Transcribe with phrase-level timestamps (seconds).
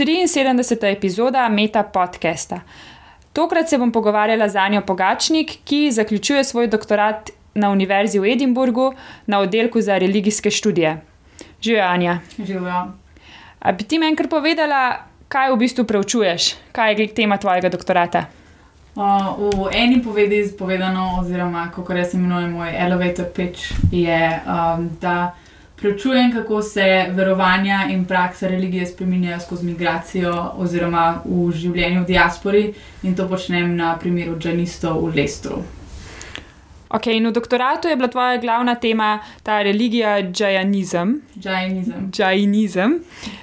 [0.00, 0.86] 73.
[0.92, 2.60] epizoda Meta podcasta.
[3.32, 8.94] Tokrat se bom pogovarjala z Anjo Pogačnik, ki zaključuje svoj doktorat na Univerzi v Edinburgu
[9.26, 11.00] na oddelku za religijske študije.
[11.62, 12.18] Živijo, Anja.
[12.38, 12.86] Živijo.
[13.60, 18.24] A bi ti meni kar povedala, kaj v bistvu preučuješ, kaj je tema tvojega doktorata?
[18.96, 25.34] Uh, v eni povedi povedano, oziroma kako jaz imenujem moj elevator pitch, je, um, da
[25.80, 32.64] preučujem, kako se verovanja in praksa religije spremenjajo skozi migracijo oziroma v življenju v diaspori
[33.02, 35.62] in to počnem na primeru džanistov v Lestru.
[36.90, 41.20] Ok, in v doktoratu je bila tvoja glavna tema ta religija džajanizem.
[41.38, 42.10] Džajanizem.
[42.10, 42.96] Džajanizem.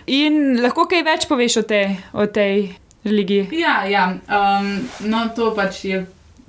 [0.08, 2.74] In lahko kaj več poveš o, te, o tej
[3.08, 3.48] religiji?
[3.56, 4.10] Ja, ja.
[4.28, 4.68] Um,
[5.08, 6.04] no, to pač je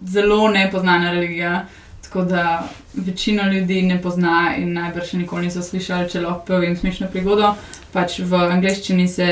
[0.05, 1.69] zelo nepoznana religija.
[2.09, 7.07] Tako da večino ljudi ne pozna in najbrž nikoli niso slišali, če lahko povem smešno
[7.12, 7.51] prigodo.
[7.93, 9.27] Pač v angleščini se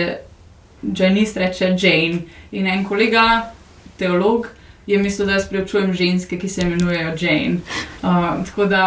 [0.83, 2.19] Janist reče Jane
[2.53, 3.53] in en kolega,
[3.97, 4.49] teolog,
[4.87, 7.63] je mislil, da jaz preučujem ženske, ki se imenujejo Jane.
[8.03, 8.83] Uh, tako da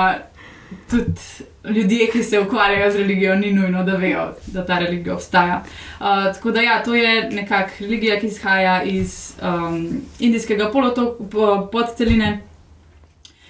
[0.89, 5.63] tudi ljudje, ki se ukvarjajo z religijo, ni nujno, da vejo, da ta religija obstaja.
[5.99, 12.39] Uh, tako da ja, to je nekakšna religija, ki izhaja iz um, indijskega polotoka, podceline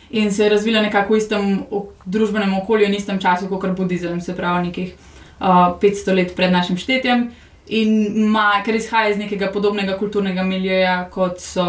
[0.10, 1.60] in se je razvila nekako v istem
[2.06, 6.78] družbenem okolju in istem času kot budizem, se pravi nekih uh, 500 let pred našim
[6.78, 7.30] štetjem.
[7.70, 7.92] In
[8.24, 11.66] ima, ker izhaja iz nekega podobnega kulturnega milijoja, kot, so,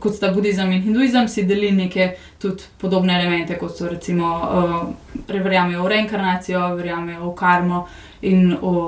[0.00, 5.26] kot sta budizem in hinduizem, si deli neke tudi podobne elemente, kot so recimo, uh,
[5.28, 7.82] verjamejo v reinkarnacijo, verjamejo v karmo
[8.22, 8.86] in v,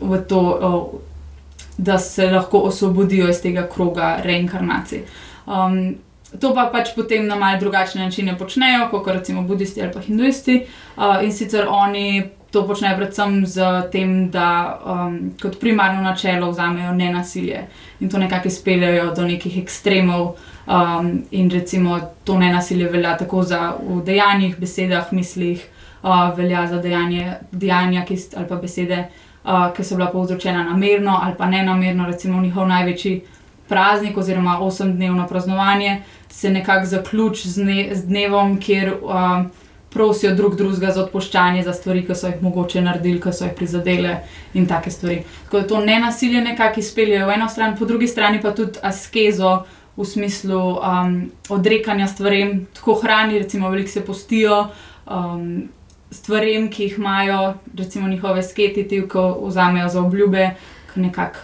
[0.00, 5.04] v to, uh, da se lahko osvobodijo iz tega kroga reinkarnacij.
[5.44, 5.98] Um,
[6.40, 10.62] To pa pač potem na malce drugačne načine počnejo, kot recimo budisti ali pa hinduisti.
[10.96, 16.92] Uh, in sicer oni to počnejo predvsem z tem, da um, kot primarno načelo vzamejo
[16.92, 17.66] ne nasilje
[18.00, 20.34] in to nekako izpeljajo do nekih ekstremov.
[20.66, 25.64] Um, in recimo to ne nasilje velja tako za v dejanjih, besedah, mislih,
[26.02, 29.08] uh, velja za dejanje, dejanja ki, ali pa besede,
[29.44, 33.22] uh, ki so bila povzročena namerno ali pa ne namerno, recimo njihov največji
[33.68, 39.44] praznik oziroma osemdnevno praznovanje se nekako zaključi z, dne, z dnevom, kjer uh,
[39.92, 43.52] prosijo drug drugega za odpuščanje za stvari, ki so jih mogoče naredili, ki so jih
[43.56, 44.16] prizadele
[44.54, 45.20] in take stvari.
[45.44, 48.80] Tako da to ne nasilje nekako izpeljejo v eno stran, po drugi strani pa tudi
[48.82, 49.58] askezo
[49.96, 51.12] v smislu um,
[51.52, 54.66] odrekanja stvarem, tako hrani, recimo, veliko se postijo.
[55.06, 55.68] Um,
[56.12, 60.50] Stvarem, ki jih imajo, recimo njihove sketi, ko vzamejo za obljube,
[60.92, 61.38] ki nekako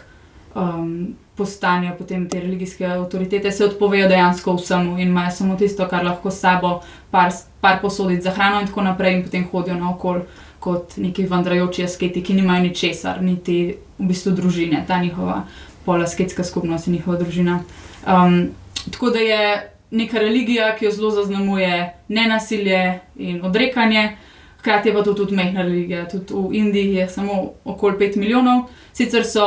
[0.55, 6.05] um, postanejo potem te religijske avtoritete, se odpovejo dejansko vsemu in imajo samo tisto, kar
[6.05, 10.21] lahko s sabo par, par posoditi za hrano in tako naprej, in potem hodijo naokol
[10.59, 15.45] kot neki vandrajoči asketi, ki nimajo ničesar, niti v bistvu družine, ta njihova
[15.85, 17.61] polasketska skupnost in njihova družina.
[18.07, 18.51] Um,
[18.91, 24.17] tako da je neka religija, ki jo zelo zaznamuje nenasilje in odrekanje.
[24.59, 26.09] Hkrati je pa to tudi mehna religija.
[26.09, 29.45] Tudi v Indiji je samo okoli 5 milijonov, sicer so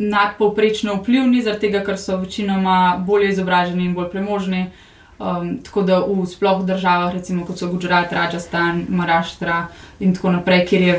[0.00, 4.70] nadpovprečno vplivni, zaradi tega, ker so večinoma bolj izobraženi in bolj premožni.
[5.20, 9.66] Um, tako da v sploh državah, recimo kot so Gujarat, Rajasthan, Maraštra
[10.00, 10.94] in tako naprej, kjer je,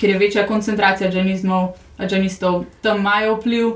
[0.00, 3.74] kjer je večja koncentracija džanistov, tam imajo vpliv.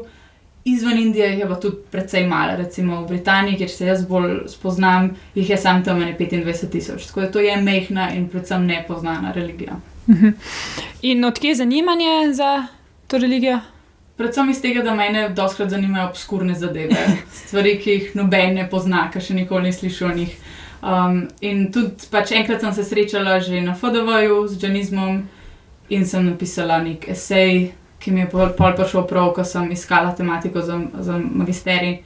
[0.64, 5.10] Izven Indije je pa tudi precej malo, recimo v Britaniji, kjer se jaz bolj spoznam,
[5.34, 7.06] jih je sam tam 25 tisoč.
[7.06, 9.76] Tako da to je mehna in predvsem nepoznana religija.
[10.08, 10.28] Mhm.
[11.02, 12.66] In odkje je zanimanje za
[13.06, 13.58] to religijo?
[14.22, 16.94] Predvsem iz tega, da me doskrat zanimajo obskurne zadeve,
[17.42, 20.36] stvari, ki jih noben ne pozna, ker še nikoli ni slišal o njih.
[20.82, 25.16] Um, in tudi pač enkrat sem se srečala že na FDW-ju z džanizmom
[25.90, 30.14] in sem napisala nek esej, ki mi je pol, pol prišel prav, ko sem iskala
[30.14, 32.04] tematiko za, za magisterij.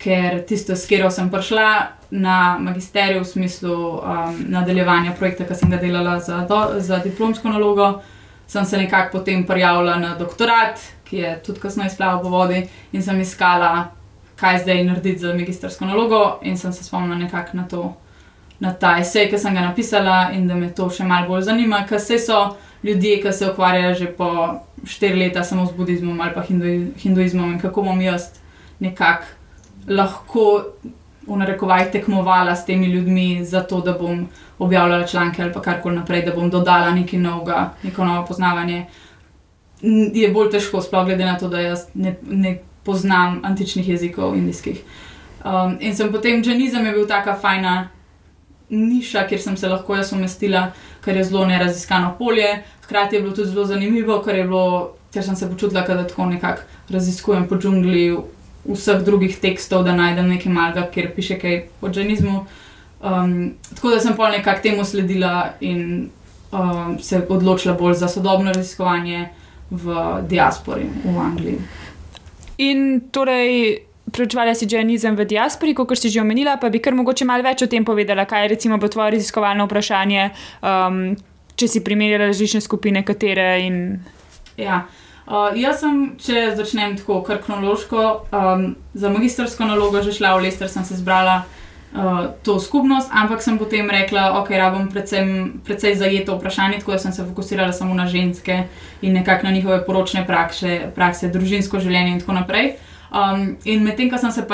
[0.00, 1.66] Ker tisto, s katero sem prišla
[2.16, 7.52] na magisterij v smislu um, nadaljevanja projekta, ki sem ga delala za, do, za diplomsko
[7.52, 7.98] nalogo,
[8.48, 12.62] sem se nekako potem prijavila na doktorat, ki je tudi kasneje izplaval po vodi
[12.92, 13.88] in sem iskala,
[14.40, 17.96] kaj zdaj narediti za magistrsko nalogo, in sem se spomnila nekako na to,
[18.60, 21.82] na ta esej, ki sem ga napisala in da me to še malo bolj zanima,
[21.88, 22.54] ker se so
[22.84, 24.30] ljudje, ki se ukvarjajo že po
[24.86, 26.42] štiri leta samo z budizmom ali pa
[27.02, 28.30] hinduizmom in kako bom jaz
[28.80, 29.26] nekako
[29.88, 30.46] lahko.
[31.30, 34.24] V narekovaj tekmovala s temi ljudmi, zato da bom
[34.58, 38.86] objavljala članke ali pa karkoli naprej, da bom dodala nekaj novega, neko novo poznavanje
[39.82, 44.82] je bolj težko, sploh glede na to, da jaz ne, ne poznam antičnih jezikov indijskih.
[45.44, 47.88] Um, in sem potem džanizem je bil taka fajna
[48.70, 50.70] niša, kjer sem se lahko jaz umestila,
[51.04, 52.62] ker je zelo neraziskano polje.
[52.84, 56.62] Hkrati je bilo tudi zelo zanimivo, ker bilo ker sem se počutila, da tako nekako
[56.88, 58.18] raziskujem po džungli
[58.64, 62.44] vseh drugih tekstov, da najdem nekaj malega, kjer piše kaj o džanizmu.
[63.00, 66.10] Um, tako da sem pol nekako temu sledila in
[66.52, 69.28] um, se odločila bolj za sodobno raziskovanje
[69.70, 69.86] v
[70.26, 71.58] diaspori v Angliji.
[72.58, 73.86] In torej.
[74.10, 77.62] Preučevala si džanizem v diaspori, kot si že omenila, pa bi kar mogoče malo več
[77.62, 80.24] o tem povedala, kaj je recimo tvoje raziskovalno vprašanje,
[80.66, 81.14] um,
[81.54, 83.62] če si primerjala različne skupine, katere.
[83.62, 84.02] In...
[84.58, 84.90] Ja,
[85.30, 88.02] uh, jaz sem, če začnem tako, kar kronološko,
[88.34, 91.59] um, za magistrsko nalogo že šla v Lester, sem se zbrala uh,
[92.42, 94.86] to skupnost, ampak sem potem rekla, ok, rabim
[95.64, 98.62] precej zajeto vprašanje, tako da sem se fokusirala samo na ženske
[99.02, 102.72] in nekako na njihove poročne prakse, prakse, družinsko življenje in tako naprej.
[103.10, 104.46] Um, in medtem, ko sem se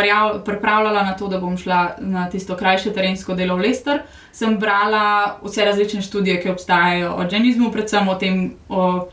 [0.44, 4.00] pripravljala na to, da bom šla na tisto krajše terensko delo v Lester,
[4.32, 9.08] sem brala vse različne študije, ki obstajajo o džanizmu, predvsem o tem o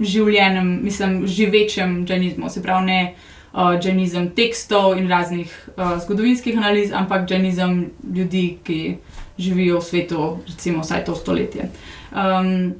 [0.00, 3.00] življenjem, mislim, živečem džanizmu, se pravi ne
[3.52, 8.96] uh, džanizem tekstov in raznih uh, zgodovinskih analiz, ampak džanizem ljudi, ki
[9.38, 11.70] živijo v svetu, recimo vsaj to stoletje.
[12.12, 12.74] Um,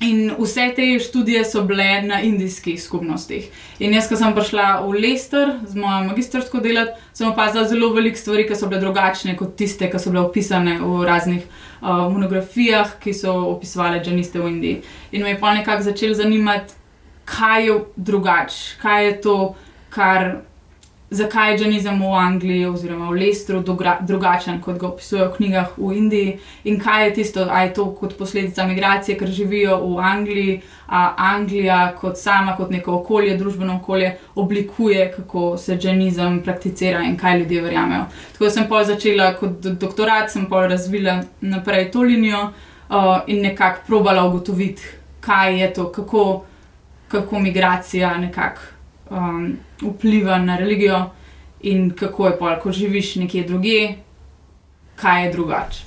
[0.00, 3.48] In vse te študije so bile na indijskih skupnostih.
[3.78, 6.84] In jaz, ko sem prišla v Lester z mojo magistrsko delo,
[7.16, 10.76] sem opazila zelo veliko stvari, ki so bile drugačne kot tiste, ki so bile opisane
[10.82, 14.82] v raznih uh, monografijah, ki so opisovali džaniste v Indiji.
[15.16, 16.76] In me je pa nekako začel zanimati,
[17.24, 19.38] kaj je drugače, kaj je to,
[19.90, 20.36] kar,
[21.10, 23.62] zakaj je džanizem v Angliji oziroma v Lestru
[24.00, 27.86] drugačen, kot ga opisujejo v knjigah v Indiji in kaj je tisto, ali je to
[27.94, 33.76] kot posledica migracije, ker živijo v Angliji, a Anglija kot sama, kot neko okolje, družbeno
[33.76, 38.06] okolje, oblikuje, kako se džanizem prakticira in kaj ljudje verjamejo.
[38.32, 42.48] Tako sem pa začela kot doktorat, sem pa razvila naprej to linijo
[42.88, 44.82] uh, in nekako probala ugotoviti,
[45.20, 46.44] kaj je to, kako,
[47.08, 48.60] kako migracija nekako
[49.10, 51.10] um, vpliva na religijo
[51.60, 53.94] in kako je pa, ko živiš nekje drugje,
[54.96, 55.82] kaj je drugače.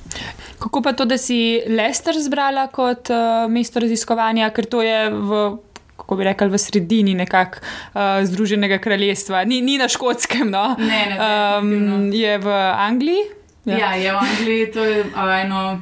[0.59, 5.57] Kako pa to, da si Lester zbrala kot uh, mesto raziskovanja, ker to je v.
[5.99, 10.75] Kako bi rekli, v sredini nekako uh, Združenega kraljestva, ni, ni na škotskem, no?
[10.79, 13.25] ne, ne, ne, um, je v Angliji.
[13.65, 13.77] Ja.
[13.77, 15.81] ja, je v Angliji, to je uh, eno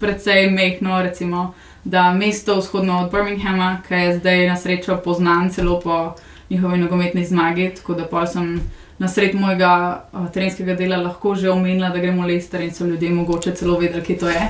[0.00, 1.52] precej mehko, recimo
[1.84, 6.14] da mesto vzhodno od Birminghama, ki je zdaj na srečo poznan celo po
[6.50, 8.60] njihovi nogometni zmagi, tako da pa sem
[8.98, 12.86] na sred mojega uh, terenskega dela lahko že omenila, da gremo v Lester in so
[12.86, 14.42] ljudje mogoče celo vedeli, kje to je.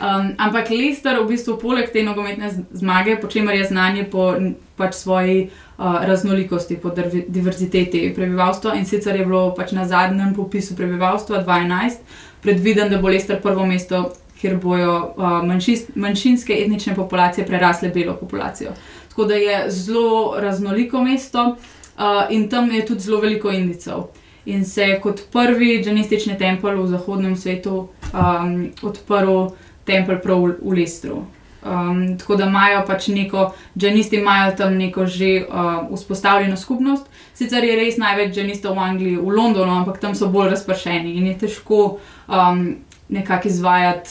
[0.00, 4.34] Um, ampak Lester v bistvu poleg te nogometne zmage, po čemer je znanje po
[4.76, 6.92] pač svoji uh, raznolikosti, po
[7.28, 12.04] diverziteti prebivalstva in sicer je bilo pač na zadnjem popisu prebivalstva 2011
[12.42, 14.10] predviden, da bo Lester prvo mesto
[14.40, 18.76] kjer bojo uh, manjšis, manjšinske etnične populacije prerasle belo populacijo.
[19.16, 21.56] Tako da je zelo raznoliko mesto
[21.96, 24.02] uh, in tam je tudi zelo veliko indicov.
[24.44, 29.48] In se je kot prvi džanistični tempelj v zahodnem svetu um, odprl
[29.84, 31.24] tempelj prav v, v Lestru.
[31.64, 37.08] Um, tako da imajo pač neko, džanisti imajo tam neko že uh, vzpostavljeno skupnost.
[37.34, 41.32] Sicer je res največ džanistov v Angliji, v Londonu, ampak tam so bolj razpršeni in
[41.32, 41.98] je težko
[42.28, 42.74] um,
[43.08, 44.10] nekako izvajati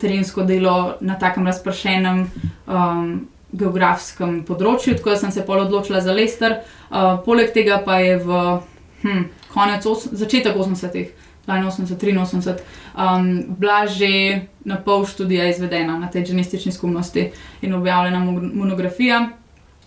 [0.00, 2.30] terensko delo na takem razpršenem
[2.66, 6.60] um, geografskem področju, tako da sem se pol odločila za Lester.
[6.90, 8.42] Uh, poleg tega pa je v
[9.04, 9.24] hm,
[9.54, 11.14] konec, os, začetek 80-ih,
[11.48, 12.60] 82, 83,
[12.92, 17.30] um, bila že na pol študija izvedena na tej genistični skupnosti
[17.64, 19.30] in objavljena monografija,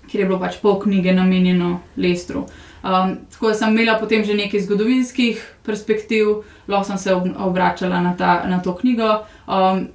[0.10, 2.48] kjer je bilo pač pol knjige namenjeno Lestru.
[2.82, 8.18] Um, tako da sem imela potem že nekaj zgodovinskih perspektiv, lahko sem se obračala na,
[8.18, 9.22] ta, na to knjigo.
[9.46, 9.88] Um,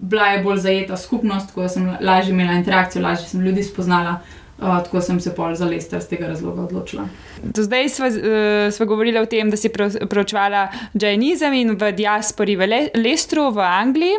[0.00, 4.20] bila je bolj zajeta skupnost, tako da sem lažje imela interakcijo, lažje sem ljudi spoznala.
[4.60, 7.06] Uh, tako sem se pol za Lester z tega razloga odločila.
[7.42, 9.70] Do zdaj smo uh, govorili o tem, da si
[10.08, 14.18] preučevala džajnizem in v diaspori v Le Lestru v Angliji.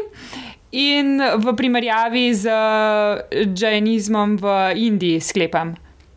[0.72, 2.50] In v primerjavi z
[3.54, 5.76] džajnizmom v Indiji, sklepam.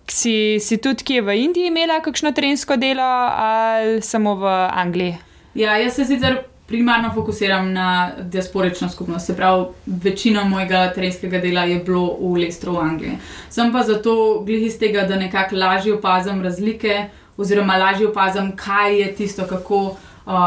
[0.08, 3.04] Si, si tudi kje v Indiji imela kakšno trensko delo
[3.34, 5.18] ali samo v Angliji?
[5.54, 11.64] Ja, jaz se sicer primarno fokusiram na diasporično skupnost, se pravi, večina mojega terenskega dela
[11.64, 13.18] je bilo v Lestru v Angliji.
[13.50, 17.04] Sem pa zato glih iz tega, da nekako lažje opazim razlike,
[17.36, 19.94] oziroma lažje opazim, kaj je tisto, kako uh,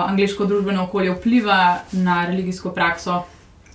[0.09, 3.24] angliško družbeno okolje vpliva na religijsko prakso.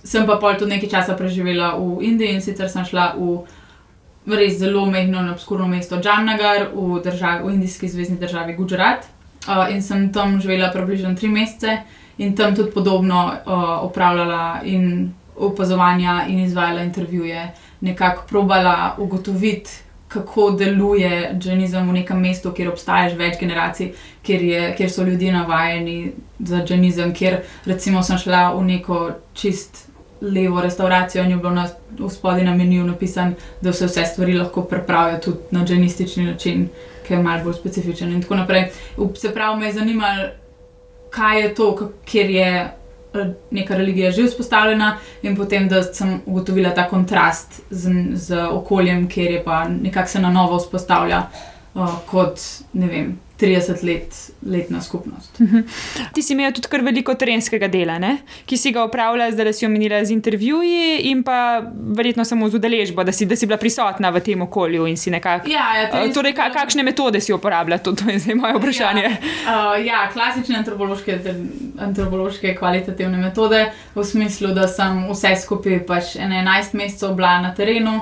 [0.03, 4.57] Sem pa pol tudi nekaj časa preživela v Indiji in sicer sem šla v res
[4.59, 9.07] zelo mehko in obskurno mesto Džamnagar v, državi, v indijski zvezdni državi Gujarat.
[9.47, 11.79] Uh, in sem tam živela približno tri mesece
[12.17, 13.53] in tam tudi podobno uh,
[13.83, 17.51] opravljala in opazovanja in izvajala intervjuje,
[17.81, 19.71] nekako probala ugotoviti,
[20.07, 23.93] kako deluje džanizem v nekem mestu, kjer obstaja že več generacij,
[24.23, 28.99] kjer, je, kjer so ljudje navajeni za džanizem, kjer recimo sem šla v neko
[29.33, 29.87] čist
[30.23, 31.67] levo restauracijo je bilo na
[32.09, 36.69] spodnji na meniju napisano, da se vse stvari lahko prepravijo tudi na džanistični način,
[37.07, 38.69] ki je malce bolj specifičen in tako naprej.
[39.15, 40.23] Se pravi, me je zanimalo,
[41.13, 42.53] kaj je to, kjer je
[43.51, 49.31] neka religija že vzpostavljena, in potem, da sem ugotovila ta kontrast z, z okoljem, kjer
[49.31, 51.21] je pa nekako se na novo vzpostavlja
[51.73, 52.41] uh, kot
[52.73, 53.19] ne vem.
[53.39, 55.39] 30 let, letna skupnost.
[55.39, 55.63] Uh -huh.
[56.13, 58.17] Ti si imel tudi kar veliko terenskega dela, ne?
[58.45, 61.63] ki si ga upravljal, zdaj si omenila z intervjuji in pa
[61.95, 65.11] verjetno samo z udeležbo, da si, da si bila prisotna v tem okolju in si
[65.11, 65.49] nekako.
[65.49, 69.03] Ja, ja, uh, torej, ka, kakšne metode si uporabljala, to, to je zdaj moje vprašanje.
[69.03, 71.19] Ja, uh, ja klasične antropološke,
[71.79, 78.01] antropološke kvalitativne metode, v smislu, da sem vse skupaj pač 11 mesecev bila na terenu.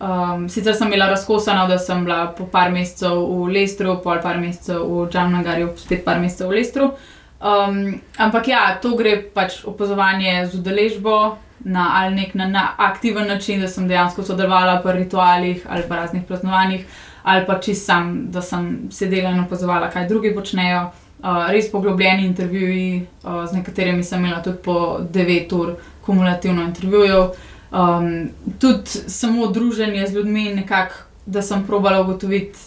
[0.00, 4.38] Um, sicer sem imela razkosano, da sem bila po par mesecev v Lestru, pol par
[4.40, 6.86] mesecev v Džamnagarju, spet par mesecev v Lestru.
[7.40, 13.28] Um, ampak ja, to gre pač opazovanje z udeležbo na ali nek na, na aktiven
[13.28, 16.86] način, da sem dejansko sodelovala pri ritualih ali pa raznih praznovanjih,
[17.22, 20.90] ali pa čist sam, da sem sedela in opazovala, kaj drugi počnejo.
[21.20, 27.34] Uh, res poglobljeni intervjuji, uh, z nekaterimi sem imela tudi po 9 ur kumulativno intervjujev.
[27.72, 30.94] Um, tudi samo druženje z ljudmi, nekako,
[31.26, 32.58] da sem probala ugotoviti,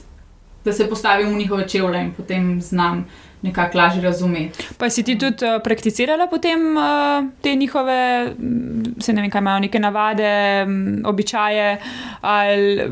[0.65, 3.05] da se postavim v njihove čevlje in potem znam
[3.43, 4.63] nekako lažje razumeti.
[4.77, 8.31] Pa si ti tudi uh, prakticirala potem uh, te njihove,
[8.99, 11.77] se ne vem, kaj imajo neke navade, um, običaje,
[12.21, 12.87] ali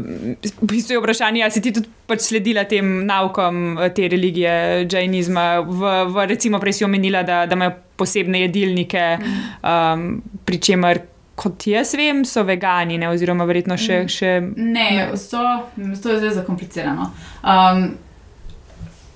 [0.62, 5.46] v bistvu je vprašanje, ali si ti tudi pač sledila tem naukom te religije, džajnizma,
[5.60, 9.06] v, v recimo prej si omenila, da, da imajo posebne jedilnike,
[9.63, 11.00] um, pri čemer
[11.41, 13.10] kot jaz vem, so vegani, ne?
[13.10, 14.03] oziroma verjetno še.
[14.03, 14.13] Mm.
[14.13, 15.41] še ne, so,
[16.03, 17.10] to je zdaj zakomplicirano.
[17.41, 17.86] Um,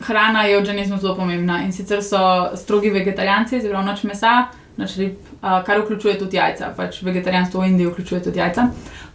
[0.08, 2.22] hrana je v džanizmu zelo pomembna in sicer so
[2.58, 4.36] strogi vegetarijanci, zelo noč mesa,
[4.80, 6.72] noč rib, uh, kar vključuje tudi jajca.
[6.78, 8.70] Pač vegetarijanstvo v Indiji vključuje tudi jajca.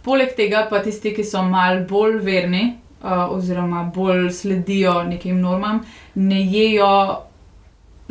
[0.05, 2.69] Poleg tega pa tisti, ki so mal bolj verni.
[3.01, 5.79] Uh, oziroma, bolj sledijo nekim normam,
[6.21, 6.91] ne jejo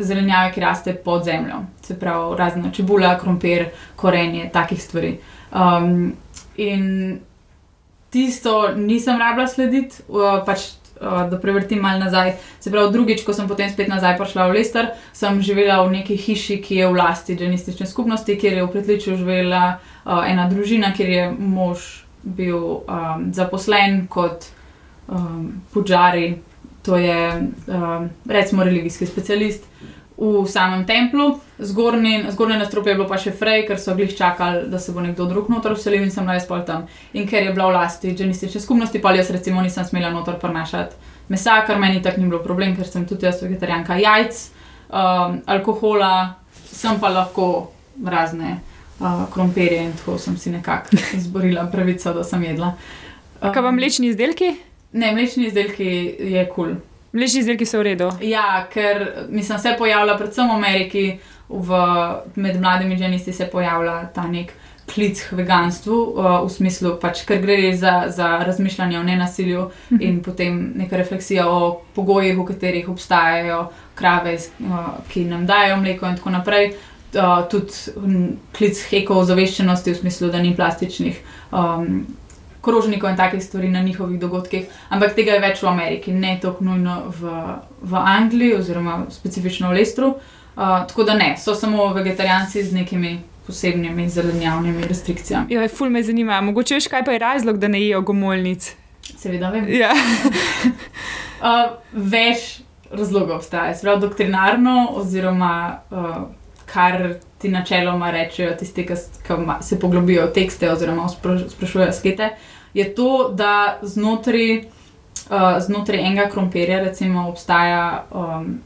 [0.05, 5.19] zelenjave, ki raste pod zemljo, se pravi, razne čebula, krompir, korenje, takih stvari.
[5.53, 6.13] Um,
[6.57, 7.19] in
[8.11, 10.67] tisto nisem rabila slediti, uh, pač,
[11.01, 12.35] uh, da prevrtim malo nazaj.
[12.61, 16.17] Se pravi, drugič, ko sem potem spet nazaj prišla v Lester, sem živela v neki
[16.17, 20.95] hiši, ki je v lasti dženistične skupnosti, kjer je v Pretliču živela uh, ena družina,
[20.97, 21.89] kjer je mož
[22.23, 24.45] bil um, zaposlen kot
[25.09, 26.35] um, puđari
[26.83, 27.21] to je
[27.67, 29.65] uh, recimo religijski specialist
[30.21, 34.77] v samem templu, zgornje nastropje je bilo pa še frej, ker so glih čakali, da
[34.79, 36.85] se bo nekdo drug noter vselil in sem naj spal tam.
[37.17, 41.33] In ker je bila v lasti dženistične skupnosti, pa jaz recimo nisem smela noter prnašati
[41.33, 44.45] mesa, kar meni tako ni bilo problem, ker sem tudi jaz vegetarijanka jajc,
[44.93, 46.37] um, alkohola,
[46.69, 47.71] sem pa lahko
[48.05, 48.59] razne
[49.01, 52.75] uh, krompirje in tako sem si nekako izborila pravico, da sem jedla.
[53.41, 54.53] Um, Kaj pa mlečni izdelki?
[54.93, 56.55] Ne, mlečni izdelki je kul.
[56.55, 56.79] Cool.
[57.13, 58.11] Mlečni izdelki so v redu.
[58.23, 61.05] Ja, ker mislim, se pojavlja predvsem v Ameriki,
[61.49, 61.79] v,
[62.35, 64.53] med mladimi ženisti se pojavlja ta nek
[64.91, 70.03] klic k veganstvu, uh, v smislu, pač, ker gre za, za razmišljanje o nenasilju mhm.
[70.03, 74.79] in potem neka refleksija o pogojih, v katerih obstajajo krave, uh,
[75.11, 76.73] ki nam dajo mleko in tako naprej.
[77.11, 77.95] Uh, tudi
[78.55, 81.23] klic heko ozaveščenosti, v smislu, da ni plastičnih.
[81.51, 82.05] Um,
[82.61, 86.65] krožnikov in takih stvari na njihovih dogodkih, ampak tega je več v Ameriki, ne tako
[86.65, 87.33] nujno v,
[87.83, 90.15] v Angliji oziroma specifično v Lestru.
[90.61, 95.55] Uh, tako da ne, so samo vegetarijanci z nekimi posebnimi zelenjavnimi restrikcijami.
[95.55, 98.75] Ja, ful me zanima, mogoče veš, kaj pa je razlog, da ne jejo gomolnic.
[99.17, 99.69] Seveda vem.
[99.73, 99.95] Ja.
[101.47, 105.55] uh, več razlogov obstaja, zelo doktrinarno, oziroma
[105.91, 106.15] uh,
[106.67, 108.97] kar ti načeloma rečejo tisti, ki
[109.61, 111.09] se poglobijo v tekste oziroma
[111.49, 112.31] sprašujejo skete,
[112.75, 118.59] je to, da znotraj, uh, znotraj enega krompirja recimo, obstaja um,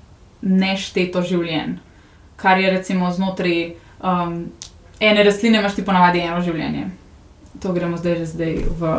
[0.42, 1.78] nešteto življenje.
[2.36, 3.60] Kar je recimo znotraj
[4.02, 4.34] um,
[5.00, 6.88] ene rastline, imaš ti ponavadi eno življenje.
[7.62, 8.96] To gremo zdaj že zdaj v,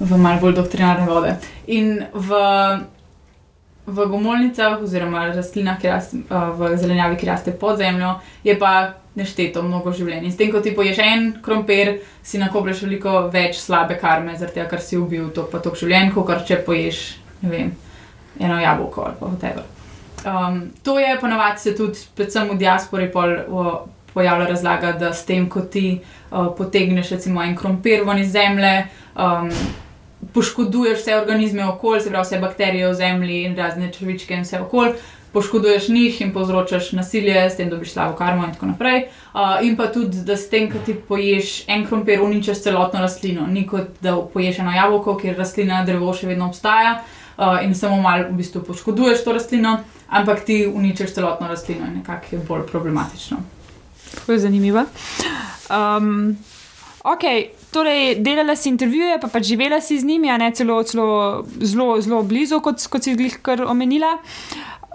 [0.00, 1.38] v malo bolj doktrinarne vode.
[1.66, 2.44] In v
[3.86, 9.62] v gomolnicah, oziroma rastlinah, ki raste v zelenjavi, ki raste pod zemljo, je pa nešteto
[9.64, 10.24] mnogo življenj.
[10.28, 14.60] In s tem, ko ti poješ en krompir, si nakoplješ veliko več slabe karme, zaradi
[14.60, 17.02] tega, ker si ubil to pa to življenje, kot če poješ
[17.42, 17.72] vem,
[18.40, 19.64] eno jabolko ali pa hotel.
[20.26, 23.64] Um, to je ponovadi se tudi, predvsem v diaspori, pol, o,
[24.12, 28.86] pojavlja razlaga, da s tem, ko ti uh, potegneš recimo en krompir ven iz zemlje.
[29.14, 29.50] Um,
[30.34, 34.60] poškoduješ vse organizme okolja, se pravi vse bakterije v zemlji in razne črvičke in vse
[34.60, 34.96] okolje.
[35.36, 39.02] Poškoduješ njih in povzročaš nasilje, s tem dobiš slabo karmo, in tako naprej.
[39.34, 43.44] Uh, in pa tudi, da s tem, ko ti poješ en krompir, uničiš celotno rastlino.
[43.46, 46.96] Ni kot da poješ eno jabolko, kjer rastlina, drevo še vedno obstaja
[47.36, 49.76] uh, in samo malo v bistvu poškoduješ to rastlino,
[50.08, 53.36] ampak ti uničiš celotno rastlino in nekako je bolj problematično.
[54.26, 54.84] To je zanimivo.
[55.70, 56.36] Um,
[57.04, 57.24] ok,
[57.70, 62.00] torej delala si intervjuje, pa, pa živela si z njimi, a ne celo, celo zelo,
[62.00, 64.16] zelo blizu, kot, kot si jih kar omenila.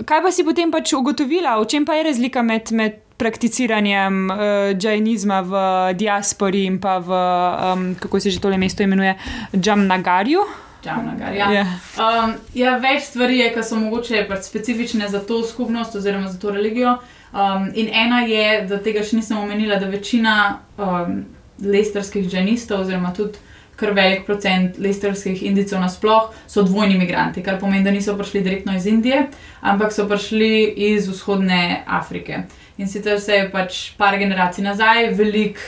[0.06, 4.40] Kaj pa si potem pač ugotovila, v čem pa je razlika med, med prakticiranjem uh,
[4.74, 5.54] džajnizma v
[6.00, 9.16] diaspori in pa v, um, kako se že tole mesto imenuje,
[9.54, 10.46] Džamnagarju?
[10.82, 11.52] Džamnagar, ja.
[11.54, 11.66] Ja.
[12.02, 16.40] Um, ja, več stvari je, ki so mogoče pač specifične za to skupnost oziroma za
[16.42, 16.98] to religijo.
[17.32, 20.36] Um, in ena je, da tega še nisem omenila, da večina
[20.82, 21.22] um,
[21.62, 23.38] lesterskih džanistov, oziroma tudi
[23.82, 28.76] kar velik procent lesterskih indicov nasploh, so dvojni imigranti, kar pomeni, da niso prišli direktno
[28.78, 29.26] iz Indije,
[29.62, 30.52] ampak so prišli
[30.94, 32.46] iz vzhodne Afrike.
[32.78, 35.60] In sicer se je pač par generacij nazaj velik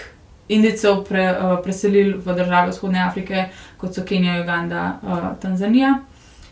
[0.48, 5.98] indicov pre, uh, preselil v države vzhodne Afrike, kot so Kenija, Uganda, uh, Tanzanija.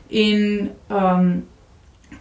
[0.09, 1.43] In um,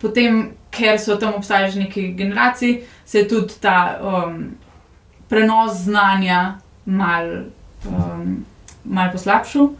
[0.00, 4.54] potem, ker so tam obstajali že nekaj generacij, se je tudi ta um,
[5.28, 7.26] prenos znanja mal,
[7.86, 8.44] um,
[8.84, 9.70] mal poslabšal,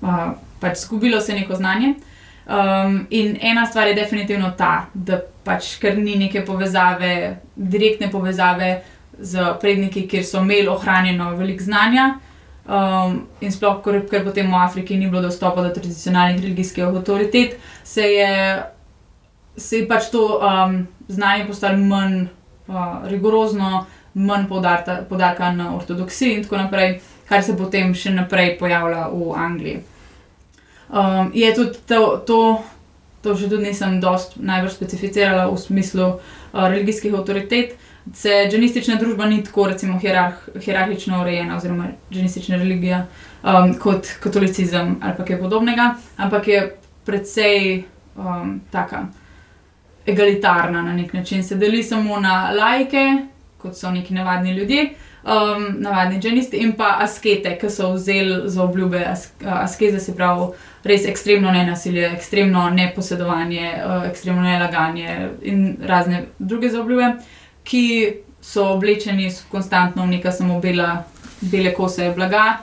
[0.00, 0.24] uh,
[0.60, 1.94] pač izgubilo se je neko znanje.
[2.46, 8.80] Um, in ena stvar je definitivno ta, da pač ker ni neke povezave, direktne povezave
[9.18, 12.08] z predniki, kjer so imeli ohranjeno veliko znanja.
[12.62, 17.56] Um, in sploh, ker, ker potem v Afriki ni bilo dostopa do tradicionalnih religijskih avtoritet,
[17.84, 18.34] se je,
[19.56, 20.76] se je pač to um,
[21.08, 22.24] znanje postalo manj
[22.68, 24.46] uh, rigorozno, manj
[25.08, 29.82] podarka na ortodoksiji in tako naprej, kar se potem še naprej pojavlja v Angliji.
[30.92, 32.40] Um, je tudi to, to,
[33.24, 37.78] to še tudi nisem dost najbolj specificirala v smislu uh, religijskih avtoritet.
[38.18, 43.04] Se džinistična družba ni tako, recimo, hierarh, hierarhično urejena, oziroma džinistična religija
[43.42, 46.62] um, kot katolicizem ali kaj podobnega, ampak je
[47.06, 47.84] precej
[48.16, 49.06] um, taka
[50.06, 51.44] egalitarna na nek način.
[51.44, 53.06] Se deli samo na laike,
[53.58, 54.90] kot so neki navadni ljudje,
[55.24, 60.52] um, navadni džinisti in pa askete, ki so vzeli za obljube ask askeze, se pravi,
[60.84, 67.12] res ekstremno nenasilje, ekstremno neposedovanje, uh, ekstremno nelaganje in razne druge za obljube,
[67.64, 67.86] ki
[68.42, 71.04] so oblečeni konstantno v neka samo bela,
[71.40, 72.58] bele kose blaga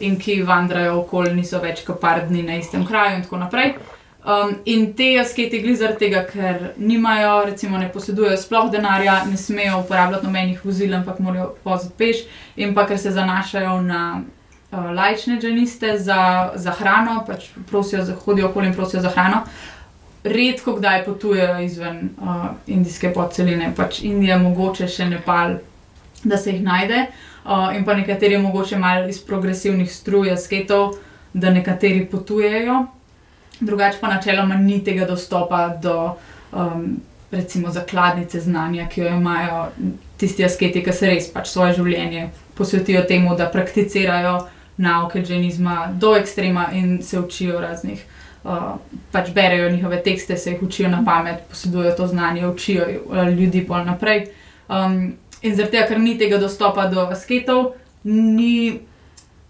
[0.00, 3.74] in ki vandrajo okoli, niso več kot par dni na istem kraju in tako naprej.
[4.24, 9.36] Um, in te asketi gli zaradi tega, ker nimajo, recimo, ne posedujejo sploh denarja, ne
[9.36, 12.20] smejo uporabljati nobenih vozil, ampak morajo voziti peš,
[12.56, 18.14] in pa ker se zanašajo na uh, lajčne džaniste za, za hrano, pač prosijo, za,
[18.14, 19.42] hodijo okoli in prosijo za hrano.
[20.22, 25.58] Redko kdaj potujejo izven uh, indijske podceline, pač Indija, mogoče še Nepal,
[26.22, 27.08] da se jih najde,
[27.42, 30.92] uh, in pa nekateri, mogoče malo iz progresivnih struj, asketov,
[31.34, 32.84] da nekateri potujejo
[33.66, 35.96] drugače pa načeloma ni tega dostopa do
[36.52, 37.00] um,
[37.32, 39.68] recimo zakladnice znanja, ki jo imajo
[40.16, 44.36] tisti asketi, ki se res pač svoje življenje posvetijo temu, da prakticirajo
[44.82, 48.04] nauke dženizma do ekstrema in se učijo raznih.
[48.42, 48.74] Uh,
[49.12, 53.64] pač berejo njihove tekste, se jih učijo na pamet, posedujejo to znanje, učijo uh, ljudi
[53.66, 54.26] pol naprej.
[54.68, 58.80] Um, in zaradi tega, ker ni tega dostopa do asketov, ni,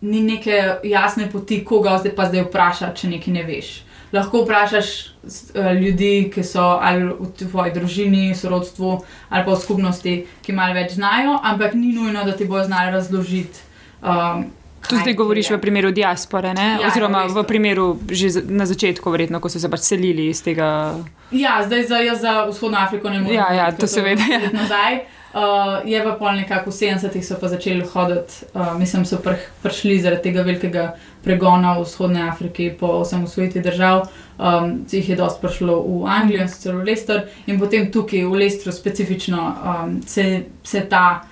[0.00, 3.72] ni neke jasne poti, koga zdaj pa zdaj vprašati, če nekaj ne veš
[4.12, 4.88] lahko vprašaš
[5.24, 8.96] uh, ljudi, ki so ali v tvoji družini, sorodstvu
[9.28, 12.92] ali pa v skupnosti, ki malo več znajo, ampak ni nujno, da ti bojo znali
[12.92, 13.68] razložiti.
[14.02, 14.50] Um,
[14.82, 19.46] Tu zdaj govoriš v primeru diaspore, ja, oziroma v primeru že na začetku, verjetno, ko
[19.46, 20.98] so se pač selili iz tega.
[21.30, 23.38] Ja, zdaj za, za vzhodno Afriko ne moremo.
[23.38, 24.26] Ja, ja, to seveda.
[24.26, 24.50] Ja.
[24.50, 25.21] Nazaj.
[25.32, 29.38] Uh, je pa pol nekako v 70-ih so pa začeli hoditi, uh, mislim, so pr
[29.62, 30.82] prišli zaradi tega velikega
[31.24, 34.10] pregona v vzhodne Afriki po osamosvojitvi držav.
[34.36, 38.72] Um, jih je dosti prišlo v Anglijo, sicer v Lester, in potem tukaj v Lestru
[38.72, 41.24] specifično um, se, se, ta,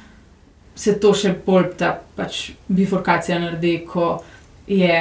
[0.75, 4.23] se to še bolj ta pač bifurkacija naredi, ko
[4.65, 4.97] je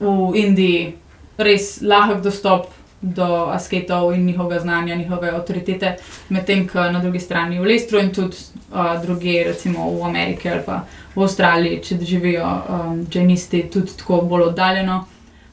[0.00, 0.92] v Indiji
[1.38, 2.68] res lahek dostop
[3.00, 5.96] do asketov in njihovega znanja, njihove avtoritete,
[6.28, 8.36] medtem ko na drugi strani v Lestru in tudi
[8.72, 14.20] uh, druge, recimo v Ameriki ali pa v Avstraliji, če živijo um, dženisti, tudi tako
[14.20, 15.04] bolj oddaljeno,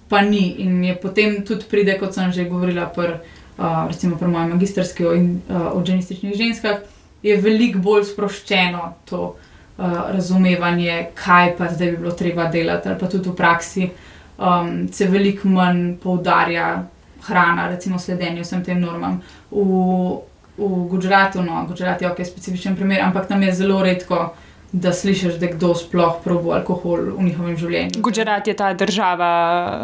[0.10, 0.56] pa ni.
[0.64, 3.20] In je potem tudi pride, kot sem že govorila, pr,
[3.58, 6.80] uh, recimo pri mojem magistrski o, uh, o dženističnih ženskah,
[7.24, 13.00] je veliko bolj sproščeno to uh, razumevanje, kaj pa zdaj bi bilo treba delati, ali
[13.00, 13.92] pa tudi v praksi.
[14.38, 16.84] um, se veliko manj poudarja
[17.28, 19.22] hrana, recimo sledenje vsem tem normam.
[19.52, 20.22] V,
[20.58, 24.34] v Gujaratu, no, Gujarat je ok, specifičen primer, ampak tam je zelo redko.
[24.74, 28.02] Da slišiš, da kdo sploh probo alkohol v njihovem življenju.
[28.02, 29.28] Gujarat je ta država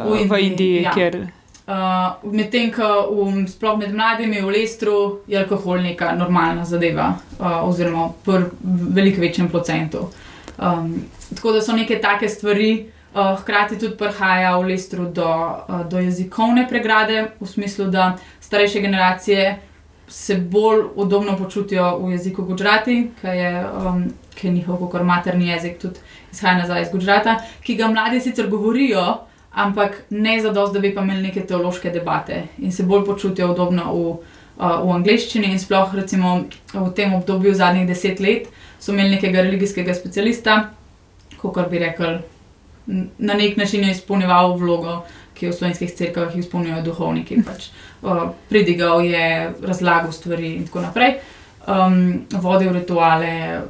[0.08, 0.94] v Indiji, v Indiji ja.
[0.96, 1.18] kjer.
[1.70, 7.60] Uh, Medtem ko v, sploh med mladimi v Lestru je alkohol neka normalna zadeva, uh,
[7.70, 8.40] oziroma v
[8.98, 10.08] veliko večjem procentu.
[10.58, 15.90] Um, tako da so neke take stvari, uh, hkrati tudi prihaja v Lestru do, uh,
[15.90, 19.60] do jezikovne pregrade, v smislu, da starejše generacije
[20.10, 24.04] se bolj udobno počutijo v jeziku Gujarati, ki je, um,
[24.36, 26.00] ki je njihov kot materni jezik, tudi
[26.32, 29.20] izhaja nazaj iz Gujarata, ki ga mladi sicer govorijo,
[29.54, 33.52] ampak ne za dost, da bi pa imeli neke teološke debate in se bolj počutijo
[33.52, 34.10] udobno v,
[34.58, 35.52] uh, v angleščini.
[35.52, 36.44] In sploh recimo
[36.74, 40.70] v tem obdobju zadnjih deset let so imeli nekega religijskega specialista,
[41.38, 42.20] kot bi rekel,
[43.18, 45.02] na nek način je izpolnjeval vlogo.
[45.40, 47.38] Ki v slovenskih crkvah izpolnjujejo duhovniki.
[47.48, 47.70] Pač,
[48.04, 51.14] uh, pridigal je, razlagal stvari, in tako naprej,
[51.64, 53.62] um, vodil rituale,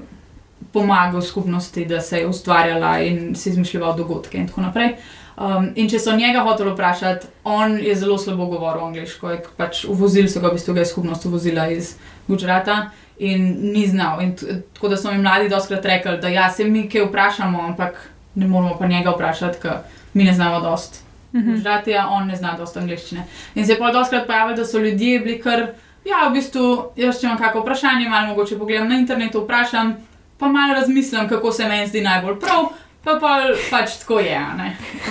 [0.74, 4.96] pomagal skupnosti, da se je ustvarjala in si izmišljal dogodke, in tako naprej.
[5.40, 10.28] Um, in če so njega hoteli vprašati, on je zelo slabo govoril angliško, pač uvozili
[10.30, 11.94] so ga, v bistvu ga je skupnost uvozila iz
[12.28, 14.20] Gujarata in ni znal.
[14.26, 18.02] In tako da so mi mladi doskrat rekli, da ja, se mi kaj vprašamo, ampak
[18.36, 19.72] ne moramo pa njega vprašati, ker
[20.14, 21.04] mi ne znamo dost.
[21.32, 23.24] Gujarati, ja, on ne zna dost angliščine.
[23.56, 25.68] In se je pa doskrat pojavilo, da so ljudje bili kar,
[26.06, 29.94] ja, v bistvu, jaz če imam kakšno vprašanje, malo mogoče pogledam na internetu, vprašam,
[30.38, 32.72] pa malo razmislim, kako se meni zdi najbolj prav.
[33.04, 33.36] Pa, pa
[33.70, 34.40] pač tako je.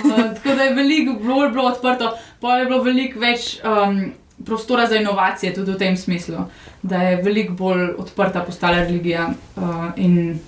[0.03, 4.11] Uh, tako da je veliko bolj bilo odprto, pa je bilo veliko več um,
[4.45, 6.45] prostora za inovacije, tudi v tem smislu,
[6.81, 10.39] da je veliko bolj odprta postala religija uh, in,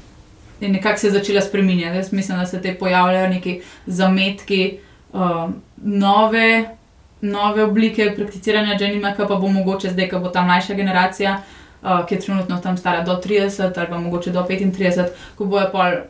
[0.61, 1.97] in nekako se je začela spreminjati.
[1.97, 4.77] Jaz mislim, da se te pojavljajo neki zametki,
[5.13, 6.69] uh, nove,
[7.21, 11.41] nove oblike prakticiranja Dženimaka, pa bo mogoče zdaj, ko bo ta mlajša generacija,
[11.81, 15.69] uh, ki je trenutno tam stara do 30 ali pa mogoče do 35, ko bojo
[15.71, 16.01] pol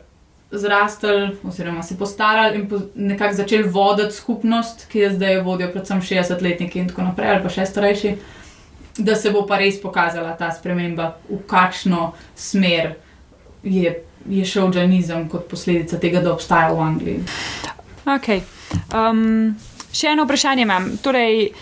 [0.52, 6.00] zrastali, oziroma se postarali in po, nekako začeli voditi skupnost, ki je zdaj vodijo, predvsem
[6.00, 8.14] 60-letniki in tako naprej, ali pa še starejši,
[8.98, 12.94] da se bo pa res pokazala ta sprememba, v kakšno smer
[13.62, 13.94] je,
[14.28, 17.20] je šel džanizem kot posledica tega, da obstaja v Angliji.
[18.04, 18.42] Okay.
[18.94, 19.54] Um,
[19.92, 20.90] še eno vprašanje imam.
[21.02, 21.52] Torej,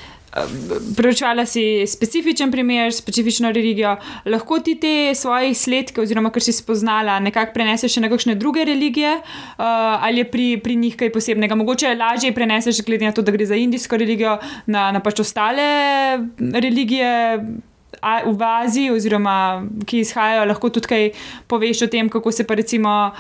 [0.97, 3.97] Preučevala si specifičen primer, specifično religijo,
[4.31, 9.17] lahko ti te svoje izsledke, oziroma kar si spoznala, nekako preneseš na kakšne druge religije,
[9.17, 9.65] uh,
[10.07, 11.59] ali je pri, pri njih kaj posebnega.
[11.59, 15.67] Mogoče lažje preneseš, glede na to, da gre za indijsko religijo, na, na pač ostale
[16.39, 17.11] religije.
[18.01, 21.11] V Aziji, oziroma ki izhajajo, lahko tudi kaj
[21.47, 23.13] poveš o tem, kako se pa recimo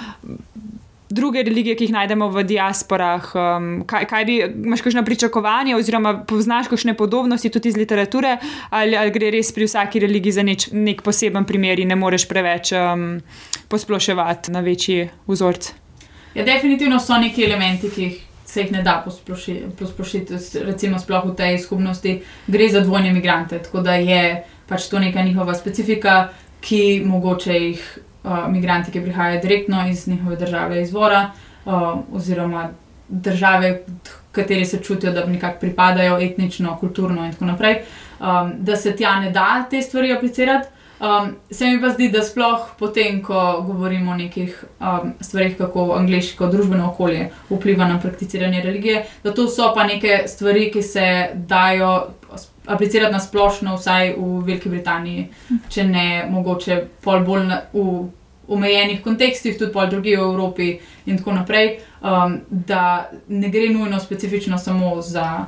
[1.10, 3.32] druge religije, ki jih najdemo v diasporah.
[3.34, 8.36] Um, kaj, kaj bi, imaš kakšno pričakovanje, oziroma poznaš kakšne podobnosti tudi iz literature,
[8.70, 12.28] ali, ali gre res pri vsaki religiji za neč, nek poseben primer in ne moreš
[12.30, 13.20] preveč um,
[13.68, 15.72] posploševati na večji vzorc?
[16.34, 18.26] Ja, definitivno so neki elementi, ki jih.
[18.50, 22.16] Se jih ne da posplošiti, posplošiti, recimo, sploh v tej skupnosti,
[22.50, 23.60] gre za dvojne imigrante.
[23.62, 26.28] Tako da je pač to neka njihova specifika,
[26.60, 27.84] ki mogoče jih
[28.24, 31.30] uh, migranti, ki prihajajo direktno iz njihove države izvora,
[31.64, 32.68] uh, oziroma
[33.08, 33.84] države,
[34.32, 37.82] kateri se čutijo, da nekako pripadajo etnično, kulturno in tako naprej,
[38.20, 40.68] um, da se tja ne da te stvari aplicirati.
[41.00, 45.94] Um, se mi pa zdi, da sploh potem, ko govorimo o nekih um, stvarih, kako
[45.96, 51.28] angliško družbeno okolje vpliva na prakticiranje religije, da to so pa neke stvari, ki se
[51.34, 52.10] dajo
[52.66, 55.28] aplicirati na splošno, vsaj v Veliki Britaniji,
[55.68, 58.08] če ne mogoče pol bolj na, v
[58.50, 60.72] omejenih kontekstih, tudi pol druge v Evropi
[61.06, 65.46] in tako naprej, um, da ne gre nujno specifično samo za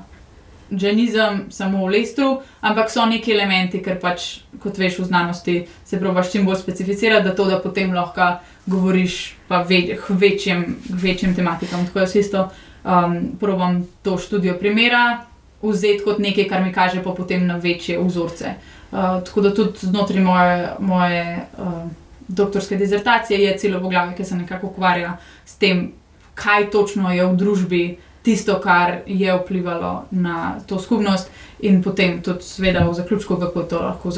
[0.72, 6.00] dženizem, samo v lestru, ampak so neki elementi, ker pač, kot veš, v znanosti se
[6.00, 11.34] probaš čim bolj specificirati, da to, da potem lahko govoriš pa ve, k večjim, večjim
[11.36, 11.84] tematikam.
[11.86, 12.46] Tako jaz isto
[12.84, 15.26] um, probam to študijo primera
[15.62, 18.54] vzeti kot nekaj, kar mi kaže pa potem na večje vzorce.
[18.92, 21.90] Uh, tako da tudi znotraj moje, moje uh,
[22.28, 25.92] doktorske dizertacije je celo poglavje, ki se nekako ukvarja s tem,
[26.34, 27.82] kaj točno je v družbi
[28.22, 31.30] tisto, kar je vplivalo na to skupnost,
[31.62, 34.10] in potem tudi, seveda, v zaključku, kako to lahko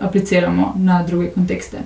[0.00, 1.84] apliciramo na druge kontekste.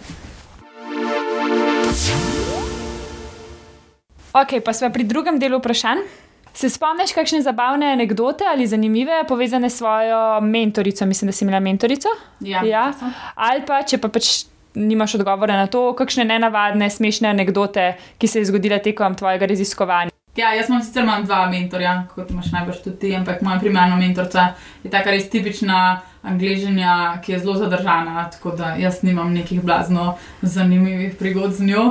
[4.33, 6.26] Ok, pa smo pri drugem delu vprašanj.
[6.57, 11.07] Se spomniš kakšne zabavne anekdote ali zanimive, povezane s svojo mentorico?
[11.07, 12.09] Mislim, da si imela mentorico.
[12.41, 12.93] Ja, ja.
[13.35, 18.41] Ali pa, če pa pač nimaš odgovora na to, kakšne nenavadne, smešne anekdote, ki se
[18.41, 20.15] je zgodile tekom tvojega raziskovanja.
[20.37, 23.97] Ja, jaz imam sicer imam dva mentorja, kot imaš najbrž tudi ti, ampak moja primarna
[24.01, 24.47] mentorica
[24.85, 30.15] je taka res tipična angližanja, ki je zelo zadržana, tako da jaz nimam nekih blazno
[30.43, 31.87] zanimivih prigod z njo.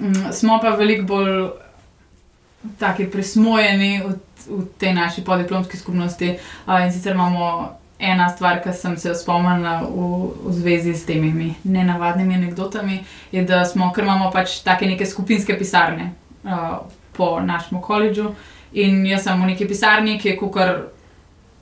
[0.00, 1.38] Mm, smo pa veliko bolj
[2.78, 4.14] taki prismojeni v,
[4.48, 7.72] v tej naši podiplomski skupnosti uh, in sicer imamo.
[7.98, 10.08] Ena stvar, ki sem se spomnila v,
[10.44, 12.98] v zvezi s temi nenavadnimi anekdotami,
[13.32, 16.10] je, da smo, ker imamo pač take neke skupinske pisarne
[16.44, 16.84] uh,
[17.16, 18.34] po našem koledžu.
[18.76, 20.74] In jaz sem v neki pisarni, ki je kukar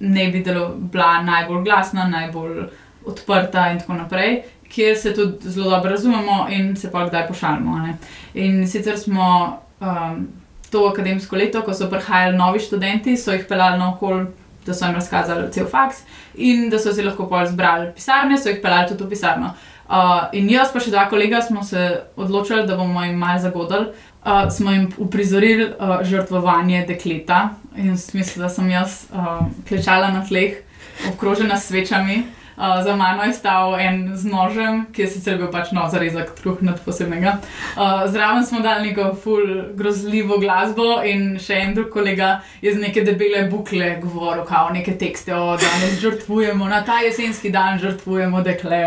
[0.01, 0.43] ne bi
[0.77, 2.65] bila najbolj glasna, najbolj
[3.07, 7.79] odprta in tako naprej, kjer se tudi zelo dobro razumemo in se pa kdaj pošalimo.
[7.79, 7.97] Ne?
[8.35, 10.29] In sicer smo um,
[10.75, 14.27] to akademsko leto, ko so prihajali novi študenti, so jih pelali naokol,
[14.67, 16.03] da so jim razkazali cel faks
[16.35, 19.53] in da so si lahko pol zbrali pisarne, so jih pelali tudi v pisarno.
[19.85, 21.85] Uh, in jaz pa še dva kolega smo se
[22.17, 23.93] odločili, da bomo jim malo zagodali.
[24.25, 30.25] Uh, smo jim uprizorili uh, žrtvovanje dekleta in mislim, da sem jaz uh, klečala na
[30.27, 30.63] tleh,
[31.11, 32.25] obkrožena s svečami.
[32.57, 36.35] Uh, za mano je stal en z nožem, ki je sicer bil pač no, zarezak
[36.39, 37.39] truh nad posebnega.
[37.75, 42.83] Uh, zraven smo dali neko full grozljivo glasbo in še en drug kolega je z
[42.83, 48.45] neke debele bukle govoril, kao neke tekste o danes žrtvujemo, na ta jesenski dan žrtvujemo
[48.47, 48.85] dekle.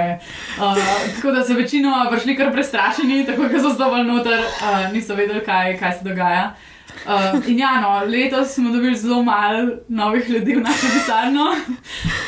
[0.55, 0.79] Uh,
[1.17, 5.43] tako da so večinoma prišli kar prestrašeni, tako da so zdobali noter, uh, niso vedeli,
[5.45, 6.53] kaj, kaj se dogaja.
[7.05, 11.45] Uh, in ja, no, letos smo dobili zelo malo novih ljudi v našo pisarno.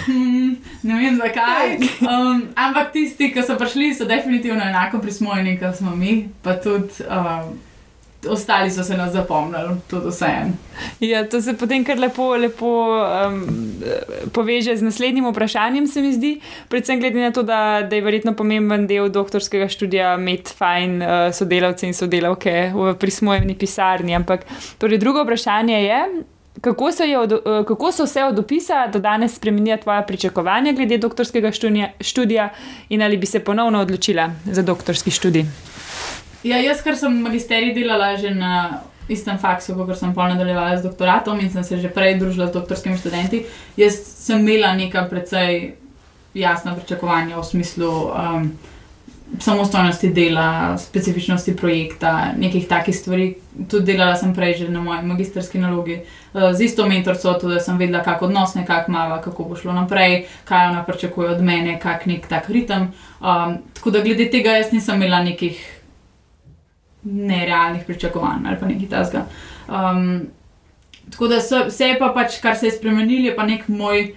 [0.05, 1.77] Hmm, ne vem zakaj.
[2.01, 7.03] Um, ampak tisti, ki so prišli, so definitivno enako prismojeni, kot smo mi, pa tudi.
[7.09, 7.68] Um,
[8.27, 10.53] Ostali so se nas zapomnili, tudi vse en.
[10.99, 13.45] Ja, to se potem kar lepo, lepo um,
[14.35, 16.33] poveže z naslednjim vprašanjem, se mi zdi.
[16.67, 21.07] Predvsem glede na to, da, da je verjetno pomemben del doktorskega študija imeti fajn uh,
[21.33, 24.15] sodelavce in sodelavke v prismojeni pisarni.
[24.15, 24.43] Ampak
[24.77, 26.03] torej, drugo vprašanje je.
[26.61, 30.97] Kako so, od, uh, kako so se od opisa do danes spremenila tvoja pričakovanja glede
[30.97, 31.51] doktorskega
[32.01, 32.49] študija,
[32.89, 35.45] in ali bi se ponovno odločila za doktorski študij?
[36.43, 40.85] Ja, jaz, ker sem magisterij delala že na istem faksu, kot sem pol nadaljevala z
[40.87, 43.43] doktoratom in sem se že prej družila z doktorskimi študenti,
[43.75, 45.75] jaz sem imela neka precej
[46.33, 48.51] jasna pričakovanja v smislu um,
[49.39, 53.35] samostojnosti dela, specifičnosti projekta, nekih takih stvari.
[53.69, 57.59] Tudi delala sem prej že na moji magisterski nalogi uh, z isto mentorico, tudi da
[57.59, 61.79] sem vedela, kako odnos nekako mava, kako bo šlo naprej, kaj ona pričakuje od mene,
[61.79, 62.93] kak nek tak ritem.
[63.19, 65.78] Um, tako da glede tega jaz nisem imela nekih
[67.03, 69.25] nerealnih pričakovanj ali pa nekaj tasga.
[69.67, 70.27] Um,
[71.11, 74.11] tako da so, vse je pa pač, kar se je spremenilo, je pa nek moj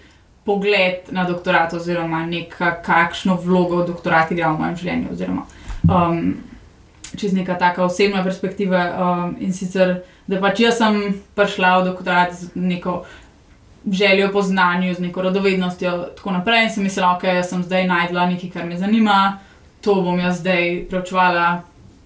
[0.45, 5.13] pogled na doktorat, oziroma neka, kakšno vlogo doktorat igra v mojem življenju.
[5.13, 5.45] Oziroma,
[5.87, 6.23] um,
[7.17, 8.87] čez neka taka osebna perspektiva.
[8.91, 13.03] Um, in sicer, da pač jaz sem prišla v doktorat z neko.
[13.83, 16.69] Željo po znanju, z neko radovednostjo, in tako naprej.
[16.69, 19.41] In sem mislila, da okay, sem zdaj najdla nekaj, kar me zanima,
[19.83, 21.47] to bom jaz zdaj preučevala,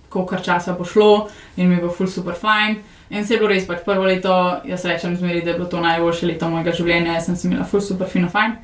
[0.09, 2.77] koliko časa bo šlo in mi bo ful super fajn.
[3.11, 4.33] In se je bilo res pač prvo leto,
[4.67, 7.65] jaz rečem zmeri, da je bilo to najboljše leto mojega življenja, jaz sem se imela
[7.65, 8.57] ful super fino fajn.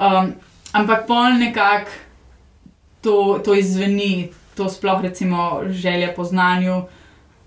[0.00, 0.32] Um,
[0.72, 1.92] ampak pol nekako
[3.02, 6.82] to, to izveni, to sploh recimo želja po znanju.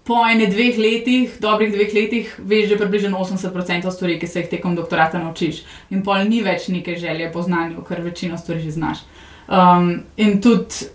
[0.05, 4.51] Po enih dveh letih, dobrih dveh letih, veš že približno 80% stvari, ki se jih
[4.51, 5.63] tekom doktorata naučiš.
[5.89, 9.01] In pol ni več neke želje po znanju, ker večino stvari že znaš.
[9.49, 10.91] Um, in tudi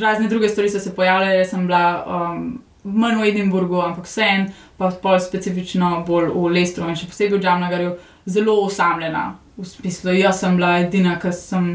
[0.00, 4.46] razne druge stvari so se pojavljale, sem bila um, manj v Edinburgu, ampak vsem,
[4.78, 7.92] pa bolj specifično, bolj v Lestru in še posebej v Džamnagarju,
[8.26, 9.26] zelo osamljena.
[9.56, 11.70] V smislu, jaz sem bila edina, ki sem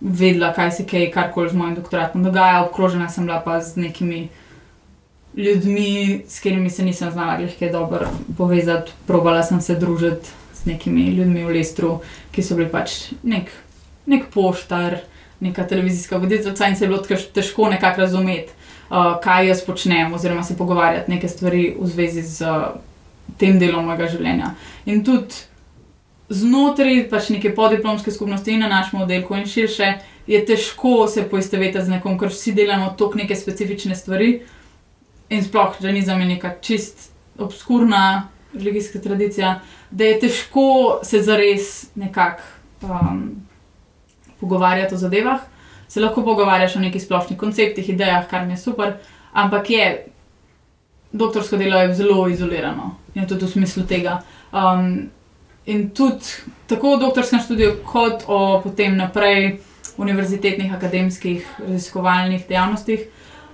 [0.00, 4.28] vedela, kaj se kaj, karkoli z mojim doktoratom dogaja, obkrožena sem bila pa z nekimi.
[5.36, 10.66] Ljudmi, s katerimi se nisem znala, da je dobro povezati, probala sem se družiti z
[10.66, 12.00] nekimi ljudmi v Lestru,
[12.34, 13.52] ki so bili pač nek,
[14.10, 14.98] nek poštar,
[15.40, 17.02] neka televizijska voditeljica in se je bilo
[17.34, 18.52] težko nekako razumeti,
[18.90, 22.64] uh, kaj jaz počnem, oziroma se pogovarjati neke stvari v zvezi z uh,
[23.38, 24.54] tem delom mojega življenja.
[24.86, 25.34] In tudi
[26.30, 29.92] znotraj pač neke podiplomske skupnosti in na našem oddelku in širše
[30.30, 34.40] je težko se poistovetiti z nekom, ker vsi delamo toliko neke specifične stvari.
[35.30, 41.22] In sploh, da ni za me neka čist obskurna religijska tradicija, da je težko se
[41.22, 42.42] zares nekako
[42.82, 43.46] um,
[44.40, 45.40] pogovarjati o zadevah,
[45.88, 48.92] se lahko pogovarjaš o nekih splošnih konceptih, idejah, kar mi je super,
[49.32, 49.86] ampak je
[51.12, 54.20] doktorsko delo je zelo izolirano in tudi v smislu tega.
[54.52, 55.10] Um,
[55.66, 56.24] in tudi
[56.66, 59.58] tako v doktorskem študiju, kot o potem naprej
[59.98, 63.00] univerzitetnih, akademskih, raziskovalnih dejavnostih.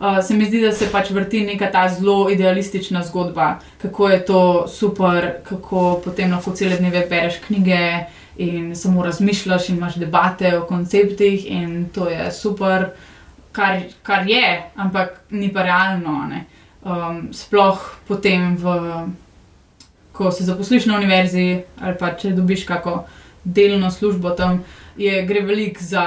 [0.01, 4.25] uh, se mi zdi, da se pač vrti neka ta zelo idealistična zgodba, kako je
[4.25, 8.05] to super, kako potem lahko cele dneve bereš knjige
[8.39, 12.89] in samo razmišljaš in imaš debate o konceptih in to je super,
[13.53, 16.31] kar, kar je, ampak ni pa realno.
[16.87, 18.75] Um, sploh potem, v,
[20.13, 23.05] ko se zaposliš na univerzi ali pa če dobiš kako
[23.45, 24.63] delno službo tam,
[24.97, 26.05] je, gre veliko za,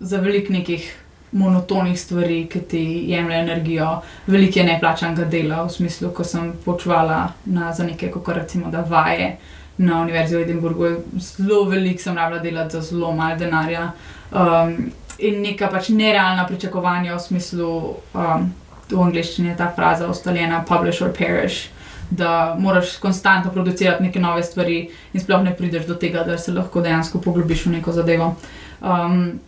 [0.00, 0.86] za veliko nekih
[1.34, 3.88] monotonih stvari, ki ti jemlje energijo,
[4.26, 8.84] veliko je neplačanega dela, v smislu, ko sem počvala na, za neke, kot recimo, da
[8.86, 9.36] vaje
[9.76, 13.92] na Univerzi v Edinburgu, zelo veliko sem rabila delati za zelo malo denarja.
[14.30, 17.70] Um, in neka pač nerealna pričakovanja v smislu,
[18.14, 18.50] um,
[18.90, 21.70] v angleščini je ta fraza ustaljena, publish or perish.
[22.10, 26.52] Da moraš konstantno producirati neke nove stvari, in sploh ne prideš do tega, da se
[26.52, 28.34] lahko dejansko poglobiš v neko zadevo.
[28.80, 29.40] Um,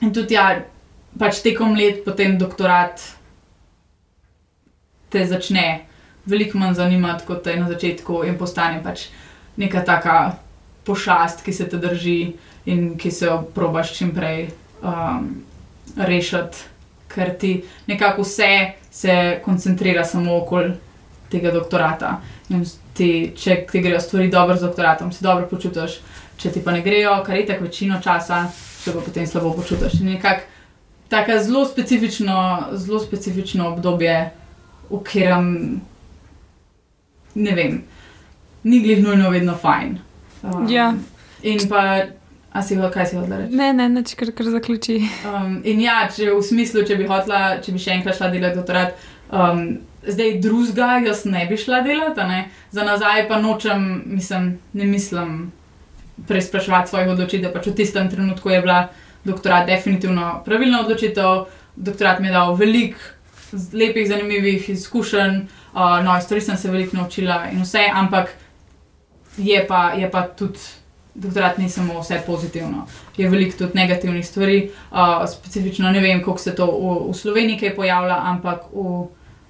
[0.00, 0.60] in tudi, ja,
[1.18, 3.02] pač tekom let, potem doktorat
[5.10, 5.66] te začne
[6.26, 9.08] veliko manj zanimati kot te na začetku, in postane pač
[9.56, 10.36] neka taka
[10.84, 12.34] pošast, ki se te drži
[12.66, 14.48] in ki se jo probaš čim prej
[14.82, 15.28] um,
[15.96, 16.56] rešiti,
[17.08, 20.72] ker ti nekako vse se koncentrira samo okoli
[21.30, 22.20] tega doktorata.
[22.48, 22.64] In
[22.94, 25.98] ti, če ti grejo stvari dobro z doktoratom, se dobro počutiš,
[26.38, 30.00] če ti pa ne grejo, kar je tako večino časa, se pa potem slabo počutiš.
[30.04, 30.50] Nekako
[31.08, 34.30] tako zelo specifično, zelo specifično obdobje,
[34.90, 35.80] v katerem
[37.34, 37.82] ne vem,
[38.64, 39.98] ni glih nujno vedno fajn.
[40.42, 40.92] Um, ja.
[41.42, 41.82] In pa,
[42.52, 43.56] a si ga, kaj si hodila reči?
[43.56, 45.00] Ne, ne, neč kar, kar zaključi.
[45.28, 48.60] Um, in ja, če v smislu, če bi hotla, če bi še enkrat šla delati
[48.60, 49.10] doktorat.
[49.32, 49.66] Um,
[50.04, 52.42] Zdaj, drugega, jaz ne bi šla delati,
[52.76, 55.30] za nazaj pa nočem, mislim, ne mislim
[56.28, 57.52] preizpraševati svojih odločitev.
[57.54, 58.88] Pač v tistem trenutku je bila
[59.24, 61.46] doktorat definitivno pravilna odločitev.
[61.76, 63.00] Doktorat mi je dal veliko
[63.72, 65.40] lepih, zanimivih izkušenj,
[65.72, 68.34] uh, nove stvari sem se veliko naučila in vse, ampak
[69.36, 70.58] je pa, je pa tudi.
[71.16, 74.70] Doktorat ni samo vse pozitivno, je veliko tudi negativnih stvari.
[74.90, 74.98] Uh,
[75.30, 79.06] specifično ne vem, kako se to v, v Sloveniji pojavlja, ampak v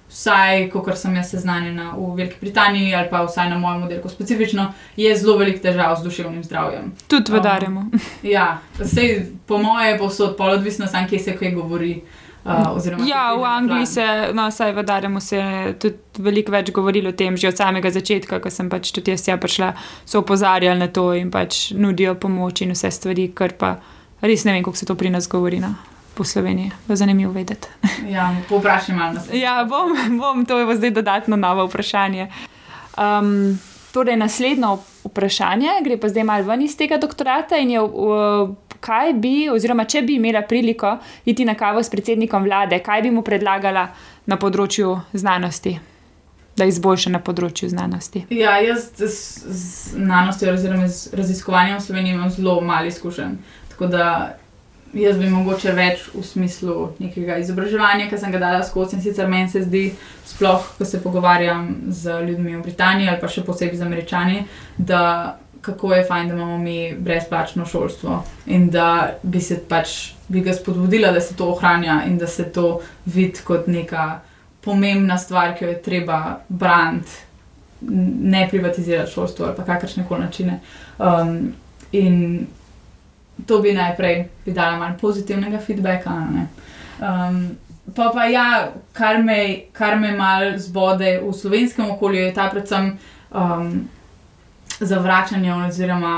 [0.09, 4.67] vsaj, kot sem jaz seznanjena v Veliki Britaniji ali pa vsaj na mojem oddelku specifično,
[4.97, 6.93] je zelo velik težav z duševnim zdravjem.
[7.07, 7.79] Tudi vedarimo.
[7.79, 7.99] Um,
[8.35, 11.95] ja, sej, po moje bo so odpol odvisno, sam kje se kaj govori.
[11.97, 12.24] Uh,
[13.07, 17.17] ja, v Angliji se, no, vsaj v Daremu se je tudi veliko več govorilo o
[17.17, 19.73] tem, že od samega začetka, ko sem pač tudi jaz prišla,
[20.05, 23.75] so opozarjali na to in pač nudijo pomoč in vse stvari, kar pa
[24.21, 25.59] res ne vem, kako se to pri nas govori.
[25.59, 25.73] No
[26.15, 26.71] po Sloveniji.
[26.87, 27.67] Zanimivo vedeti.
[28.15, 29.19] Ja, povprašaj malo.
[29.33, 32.29] Ja, bom, bom, to je zdaj dodatno novo vprašanje.
[32.97, 33.59] Um,
[33.95, 37.55] torej, naslednje vprašanje, gre pa zdaj malo ven iz tega doktorata.
[37.55, 38.51] Je, uh,
[38.83, 43.11] kaj bi, oziroma če bi imela priliko iti na kavo s predsednikom vlade, kaj bi
[43.15, 43.87] mu predlagala
[44.25, 45.77] na področju znanosti?
[46.55, 48.21] Da izboljša na področju znanosti.
[48.31, 49.09] Ja, jaz z
[49.91, 53.35] znanostjo, oziroma z raziskovanjem v Sloveniji, imam zelo malo izkušenj.
[53.73, 54.05] Tako da
[54.95, 59.27] jaz bi mogoče več v smislu nekega izobraževanja, ki sem ga dala skozi in sicer
[59.31, 59.89] meni se zdi,
[60.25, 64.45] sploh ko se pogovarjam z ljudmi v Britaniji ali pa še posebej z američani,
[64.77, 65.01] da
[65.65, 69.95] kako je fajn, da imamo mi brezplačno šolstvo in da bi se pač
[70.27, 74.19] bi ga spodbudila, da se to ohranja in da se to vidi kot neka
[74.61, 77.21] pomembna stvar, ki jo je treba braniti.
[78.35, 80.59] Ne privatizirati šolstvo ali kakršne koli načine.
[80.97, 81.53] Um,
[81.91, 82.47] in
[83.47, 86.11] to bi najprej bi dala malo pozitivnega feedbacka.
[86.99, 87.57] Um,
[87.95, 92.97] pa pa ja, kar me, kar me malo zbode v slovenskem okolju, je ta predvsem
[93.31, 93.89] um,
[94.79, 96.15] zavračanje oziroma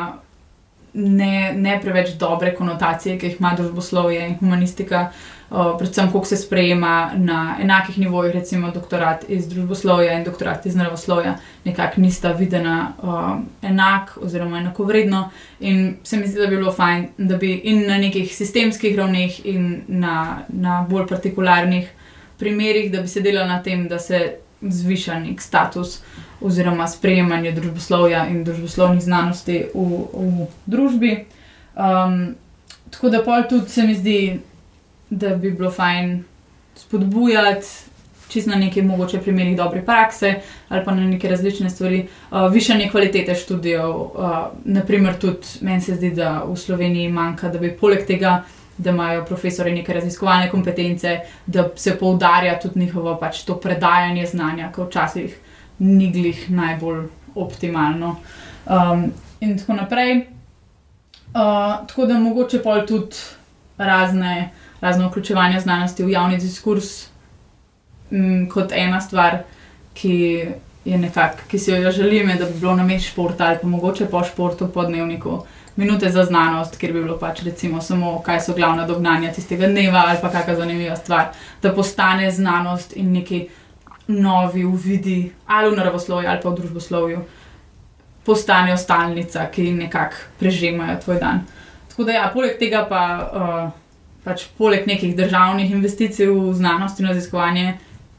[0.94, 5.10] ne, ne preveč dobre konotacije, ki jih ima družboslovje in humanistika
[5.50, 11.38] predvsem kako se sprejema na enakih nivojih, recimo doktorat iz družboslovja in doktorat iz naravoslovja,
[11.66, 15.30] nekako nista videna uh, enak oziroma enakovredno.
[15.60, 19.46] In se mi zdi, da bi bilo fajn, da bi in na nekih sistemskih ravneh
[19.46, 21.90] in na, na bolj partikularnih
[22.40, 26.02] primerih, da bi se delalo na tem, da se zviša nek status.
[26.42, 31.15] Oziroma, sprejemanje družboslovja in družboslovnih znanosti v, v družbi.
[31.74, 32.36] Um,
[32.92, 34.19] tako da, pol tudi se mi zdi,
[35.10, 36.24] da bi bilo fajn
[36.76, 37.68] spodbujati
[38.30, 40.36] čisto na neki mogoče primerih dobre prakse
[40.70, 43.90] ali pa na neke različne stvari, uh, višanje kvalitete študijev.
[43.90, 44.12] Uh,
[44.64, 48.44] naprimer, tudi meni se zdi, da v Sloveniji manjka, da bi poleg tega.
[48.78, 54.68] Da imajo profesori neke raziskovalne kompetence, da se poudarja tudi njihovo pač to predajanje znanja,
[54.76, 55.34] ki včasih
[55.80, 58.16] ni glih najbolj optimalno.
[58.66, 59.08] Um,
[59.40, 60.14] in tako naprej.
[60.14, 63.18] Uh, tako da mogoče pol tudi
[63.78, 64.52] razne
[64.82, 67.08] razno vključevanje znanosti v javni diskurs
[68.12, 69.38] m, kot ena stvar,
[69.94, 70.46] ki
[70.86, 73.67] je nekako, ki si jo želim, je, da bi bilo na mestu športa ali pa
[73.67, 75.44] mogoče po športu, po dnevniku.
[75.75, 80.04] Minute za znanost, kjer bi bilo pač recimo samo, kaj so glavna dognanja tistega dneva
[80.08, 81.28] ali pa kakšna zanimiva stvar,
[81.62, 83.48] da postane znanost in neki
[84.08, 87.25] novi uvidi ali v naravoslovju ali pa v družboslovju
[88.25, 91.46] postanejo stalnica, ki nekako prežemajo tvoj dan.
[91.90, 93.69] Tako da, ja, poleg tega pa, uh,
[94.28, 97.78] pač poleg nekih državnih investicij v znanost in raziskovanje,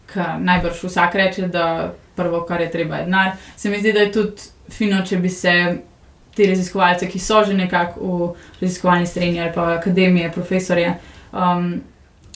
[0.09, 4.07] ki najbrž vsak reče, da prvo, kar je treba, je denar, se mi zdi, da
[4.07, 5.53] je tudi fino, če bi se
[6.35, 8.33] ti raziskovalci, ki so že nekako v
[8.63, 10.97] raziskovalni srednji ali pa akademije, profesorje.
[11.33, 11.71] Um,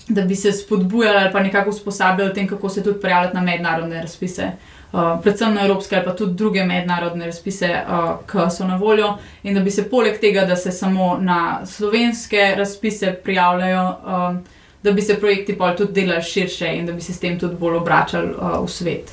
[0.09, 3.43] Da bi se spodbujali ali pa nekako usposabljali o tem, kako se tudi prijavljati na
[3.43, 4.43] mednarodne razpise.
[4.43, 8.77] Uh, uh, predvsem na evropske ali pa tudi druge mednarodne razpise, uh, ki so na
[8.77, 14.39] voljo, in da bi se poleg tega, da se samo na slovenske razpise prijavljajo, um,
[14.83, 17.57] da bi se projekti pa tudi delali širše in da bi se s tem tudi
[17.57, 19.13] bolj obračali uh, v svet.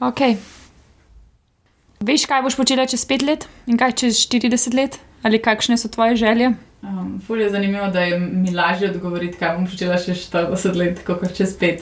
[0.00, 0.20] Ok.
[2.04, 5.88] Veš, kaj boš počela čez pet let in kaj čez 40 let, ali kakšne so
[5.88, 6.52] tvoje želje?
[6.84, 11.24] Um, je zanimivo, da je mi lažje odgovoriti, kaj bom počela še 40 let, kot
[11.36, 11.80] čez pet.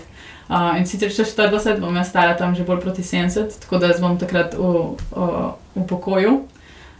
[0.52, 3.94] Uh, in sicer še 40, bom jaz stara tam že bolj proti 70, tako da
[4.00, 4.72] bom takrat v,
[5.08, 5.28] v,
[5.78, 6.34] v pokoju.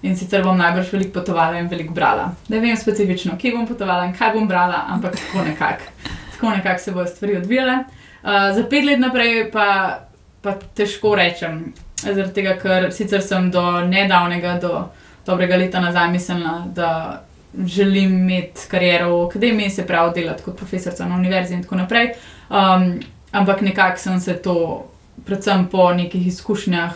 [0.03, 2.33] In sicer bom najbrž veliko potovala in veliko brala.
[2.49, 6.91] Ne vem specifično, kje bom potovala in kaj bom brala, ampak tako nekako nekak se
[6.91, 7.85] bodo stvari odvijale.
[8.23, 10.01] Uh, za pet let naprej pa,
[10.43, 11.73] pa težko rečem,
[12.03, 14.89] zaradi tega, ker sicer sem do nedavnega, do
[15.27, 17.23] dobrega leta nazaj mislila, da
[17.67, 22.15] želim imeti kariero v akademiji, se pravi delati kot profesorica na univerzi in tako naprej.
[22.51, 23.01] Um,
[23.33, 24.87] ampak nekako sem se to,
[25.25, 26.95] predvsem po nekih izkušnjah,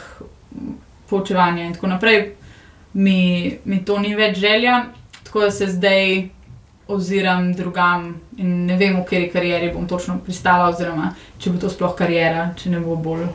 [1.09, 2.35] poučevanja in tako naprej,
[2.93, 4.85] mi, mi to ni več želja,
[5.25, 6.29] tako da se zdaj
[6.89, 11.71] oziram drugam in ne vem, v kateri karieri bom točno pristala, oziroma če bo to
[11.71, 13.27] sploh karijera, če ne bo bolj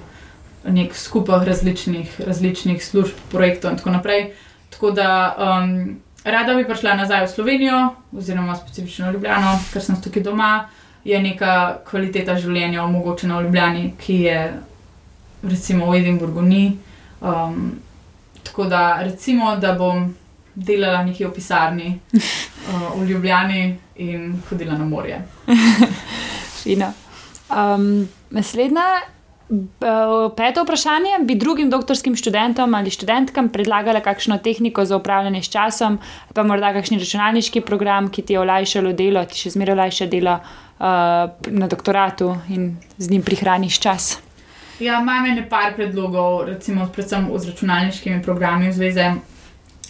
[0.71, 4.27] nek skupaj različnih, različnih služb, projektov in tako naprej.
[4.71, 7.79] Tako da um, rada bi prišla nazaj v Slovenijo,
[8.17, 10.51] oziroma specifično v Ljubljano, ker sem tukaj doma
[11.03, 14.39] je neka kvaliteta življenja omogočena v Ljubljani, ki je
[15.43, 16.65] recimo v Edinburgu ni.
[17.21, 17.71] Um,
[18.43, 20.11] tako da recimo, da bom
[20.55, 23.63] delala nekje v pisarni uh, v Ljubljani
[24.03, 25.21] in hodila na morje.
[26.61, 26.93] Fina.
[27.49, 29.01] Um, naslednja.
[30.37, 31.17] Peto vprašanje.
[31.27, 35.97] Bi drugim doktorskim študentom ali študentkam predlagala kakšno tehniko za upravljanje s časom,
[36.33, 40.37] pa morda kakšen računalniški program, ki ti je olajšalo delo, ti še zmeraj olajša delo,
[40.39, 40.70] uh,
[41.47, 44.17] na doktoratu in z njim prihraniš čas.
[44.79, 49.11] Ja, imam nekaj predlogov, recimo, predvsem z računalniškimi programi v zvezi.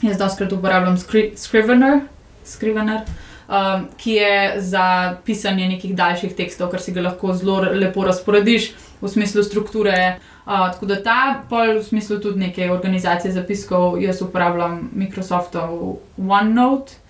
[0.01, 0.97] Jaz doskrat uporabljam
[1.35, 2.01] Scrivener,
[2.43, 3.05] Scrivener
[3.51, 8.71] um, ki je za pisanje nekih daljših tekstov, kar si ga lahko zelo lepo razporediš
[9.01, 10.17] v smislu strukture.
[10.45, 11.19] Uh, tako da ta
[11.49, 17.00] pol v smislu tudi neke organizacije zapiskov, jaz uporabljam Microsoftov OneNote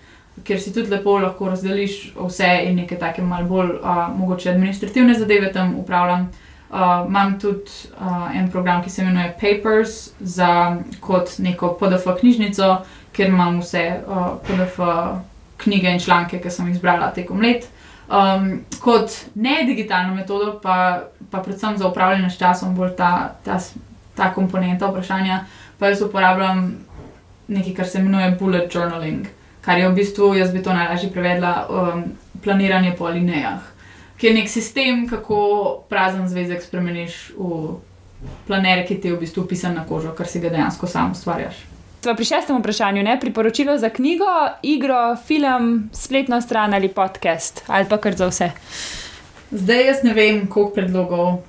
[0.44, 5.14] kjer si tudi lepo lahko razdeliš vse in neke take malo bolj uh, mogoče administrativne
[5.14, 6.30] zadeve tam upravljam.
[6.70, 6.78] Uh,
[7.08, 7.70] imam tudi
[8.00, 12.76] uh, en program, ki se imenuje Papers, za kot neko PDF knjižnico,
[13.12, 14.80] kjer imam vse uh, PDF
[15.56, 17.68] knjige in članke, ki sem jih zbrala tekom let.
[18.08, 23.58] Um, kot ne digitalno metodo, pa, pa predvsem za upravljanje s časom, bolj ta, ta,
[24.16, 25.44] ta komponenta vprašanja,
[25.78, 26.72] pa jaz uporabljam
[27.48, 29.20] nekaj, kar se imenuje bullet journaling.
[29.20, 32.04] Uh, kar je v bistvu, jaz bi to najlažje prevedla, um,
[32.42, 33.62] planiranje po alinejah,
[34.18, 35.38] ki je nek sistem, kako
[35.88, 37.78] prazen zvezek spremeniš v
[38.46, 41.62] planer, ki ti je v bistvu pisan na kožo, kar si ga dejansko sam ustvarjaš.
[42.02, 43.14] Sva pri šestem vprašanju, ne?
[43.20, 44.26] priporočilo za knjigo,
[44.66, 48.50] igro, film, spletno stran ali podcast, ali pa kar za vse.
[49.50, 51.42] Zdaj jaz ne vem, koliko predlogov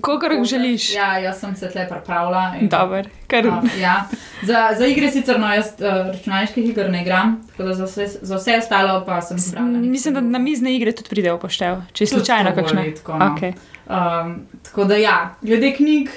[0.00, 0.94] Kogar želiš?
[0.94, 2.54] Ja, jaz sem se tle pripravila.
[2.60, 3.46] Dobar, kar...
[3.46, 4.04] uh, ja.
[4.42, 8.58] za, za igre sicer no, jaz uh, računalniških iger ne igram, za vse, za vse
[8.58, 9.78] ostalo pa sem se pripravila.
[9.78, 12.84] Mislim, da na mizne igre tudi pride v poštev, če je slučajno kakšno.
[12.96, 13.30] Tako, no.
[13.32, 13.54] okay.
[13.88, 16.12] um, tako da ja, glede knjig,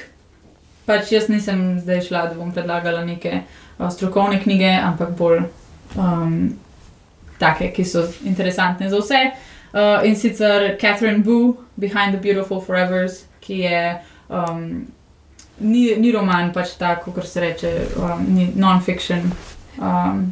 [0.86, 5.46] pač jaz nisem zdaj šla, da bom predlagala neke uh, strokovne knjige, ampak bolj
[5.96, 6.38] um,
[7.40, 9.26] take, ki so interesantne za vse.
[9.72, 13.86] Uh, in sicer Catherine Boo, Behind the Beautiful Forevers ki je.
[14.30, 14.88] Um,
[15.62, 17.70] Ni, ni roman, pač tako, kot se reče,
[18.02, 18.24] um,
[18.58, 19.28] non-fiction
[19.78, 20.24] um,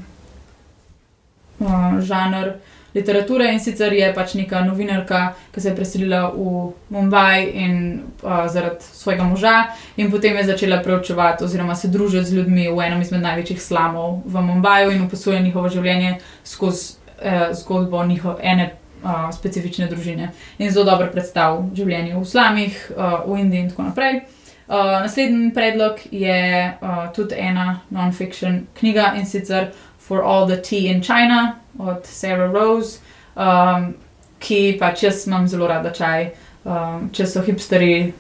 [1.59, 2.55] um, žanr
[2.93, 3.51] literature.
[3.53, 7.75] In sicer je pač neka novinarka, ki se je preselila v Mumbai in,
[8.23, 9.55] uh, zaradi svojega moža,
[9.97, 14.21] in potem je začela preučevati oziroma se družiti z ljudmi v enem izmed največjih slamov
[14.25, 20.71] v Mumbaju in opisuje njihovo življenje skozi eh, zgodbo njiho, ene uh, specifične družine in
[20.71, 24.21] zelo dobro predstavlja življenje v slamih, uh, v Indiji in tako naprej.
[24.69, 30.91] Uh, naslednji predlog je uh, tudi ena non-fiction knjiga in sicer For All the Tea
[30.91, 32.99] in China od Sarah Rose,
[33.35, 33.93] um,
[34.39, 36.31] ki pač jaz imam zelo rada čaj.
[36.65, 38.13] Um, če so hipsteri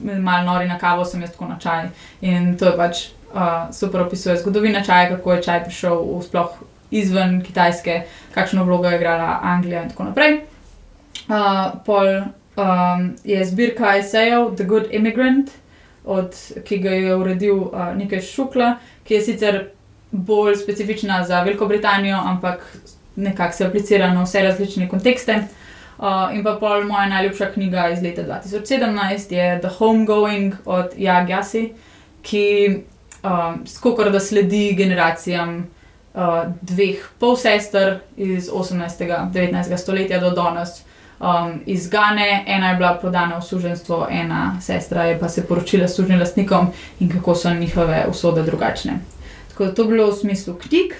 [0.00, 1.88] malo nori na kavo, sem jaz tako na čaj.
[2.24, 3.02] In to je pač
[3.34, 6.60] uh, super opisuje zgodovino čaja, kako je čaj prišel v sploh
[6.90, 8.02] izven Kitajske,
[8.34, 10.40] kakšno vlogo je igrala Anglija in tako naprej.
[11.28, 12.06] Uh, pol
[12.56, 15.50] um, je zbirka esejev The Good Immigrant,
[16.04, 16.34] od,
[16.64, 18.74] ki ga je uredil uh, nekaj šukla,
[19.04, 19.60] ki je sicer
[20.10, 22.76] bolj specifična za Veliko Britanijo, ampak
[23.16, 25.44] nekako se aplicira na vse različne kontekste.
[25.98, 31.72] Uh, in pa pol moja najljubša knjiga iz leta 2017 je The Homegoing od Jagjasi,
[32.22, 32.78] ki
[33.22, 35.68] um, skoro da sledi generacijam
[36.14, 39.02] uh, dveh polsester iz 18.
[39.02, 39.76] in 19.
[39.76, 40.82] stoletja do danes.
[41.20, 45.88] Um, iz Gane, ena je bila prodana v suženstvo, ena sestra je pa se poročila
[45.88, 48.98] s suženim lastnikom in kako so njihove usode drugačne.
[49.48, 50.94] Tako da to bilo v smislu knjig.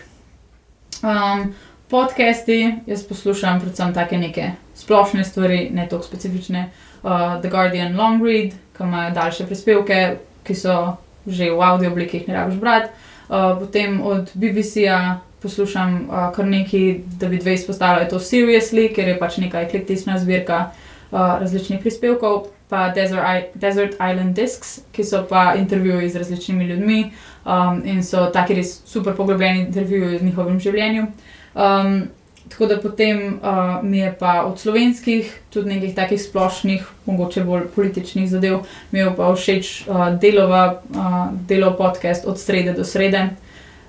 [1.02, 1.54] Um,
[1.88, 6.70] podcasti, jaz poslušam predvsem take neke splošne stvari, ne toliko specifične.
[7.02, 10.96] Uh, The Guardian Long Read, ki imajo daljše prispevke, ki so
[11.26, 12.88] že v audio obliki, jih ne rabiš brati.
[13.30, 19.08] Uh, potem od BBC-ja poslušam uh, kar nekaj, da bi dve izpostavili to Seriously, ker
[19.08, 25.04] je pač neka eklektična zbirka uh, različnih prispevkov, pa Desert, I Desert Island Discs, ki
[25.04, 27.12] so pa intervjuji z različnimi ljudmi
[27.46, 31.08] um, in so taki res super poglobljeni intervjuji z njihovim življenjem.
[31.54, 32.08] Um,
[32.50, 37.68] Tako da potem uh, mi je pa od slovenskih, tudi nekih takih splošnih, mogoče bolj
[37.74, 43.28] političnih zadev, mi je pa všeč uh, delova, uh, delo podcast od srede do srede.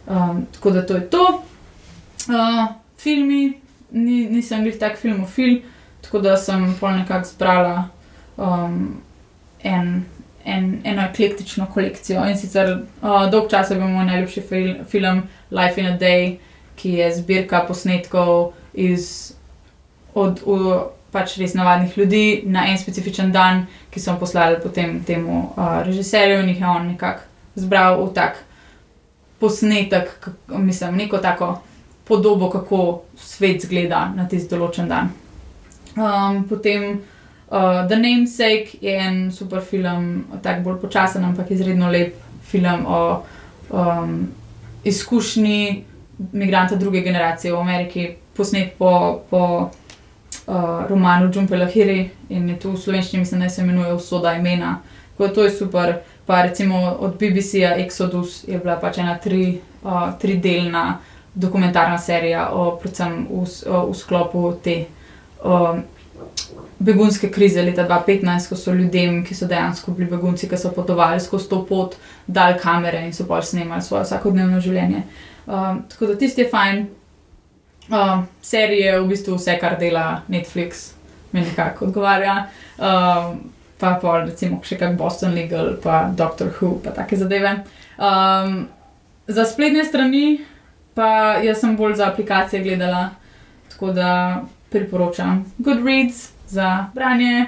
[0.07, 1.43] Um, tako da to je to.
[2.29, 5.57] Uh, filmi, Ni, nisem bil tak filmofil,
[6.01, 7.89] tako da sem pol nekako zbrala
[8.37, 9.01] um,
[9.63, 10.05] en,
[10.45, 12.23] en, eno eklektično kolekcijo.
[12.29, 16.37] In sicer uh, dolg čas je bil moj najljubši fil, film Life in a Day
[16.81, 19.35] ki je zbirka posnetkov iz,
[20.13, 25.51] od, od pač res navadnih ljudi na en specifičen dan, ki so poslali potem temu
[25.51, 28.39] uh, režiserju in jih je on nekako zbral v tak
[29.41, 31.57] posnetek, kako, mislim, neko tako
[32.07, 35.11] podobo, kako svet zgleda na tisti določen dan.
[35.97, 37.01] Um, potem
[37.49, 42.15] uh, The Namesake je en super film, tako bolj počasen, ampak izredno lep
[42.47, 43.01] film o
[43.69, 44.15] um,
[44.87, 45.90] izkušnji
[46.33, 49.69] imigranta druge generacije v Ameriki, posnet po, po
[50.47, 54.79] uh, romanu Džumpela Hiri in je tu v slovenščini, mislim, da se imenuje Usoda imena.
[55.11, 55.95] Tako da to je super.
[56.25, 60.99] Pa recimo od BBC-ja Exodus je bila pač ena tri, uh, tridelna
[61.33, 64.85] dokumentarna serija, o, predvsem v, v sklopu te.
[65.43, 65.83] Um,
[66.81, 71.19] Begunske krize leta 2015, ko so ljudem, ki so dejansko bili begunci, ki so potovali
[71.21, 71.95] skozi to pot,
[72.27, 75.03] dali kamere in so pač snemali svoje vsakodnevno življenje.
[75.03, 76.87] Uh, Um, tako da tisti je fajn.
[77.91, 80.91] Um, serije v bistvu vse, kar dela Netflix,
[81.31, 82.45] mi nekako odgovarja.
[82.77, 83.41] Um,
[83.81, 87.63] pa pa recimo še kak Boston Legal, pa Doctor Who, pa take zadeve.
[87.97, 88.67] Um,
[89.27, 90.41] za spletne strani
[90.93, 93.09] pa jaz sem bolj za aplikacije gledala,
[93.71, 97.45] tako da priporočam Goodreads za branje,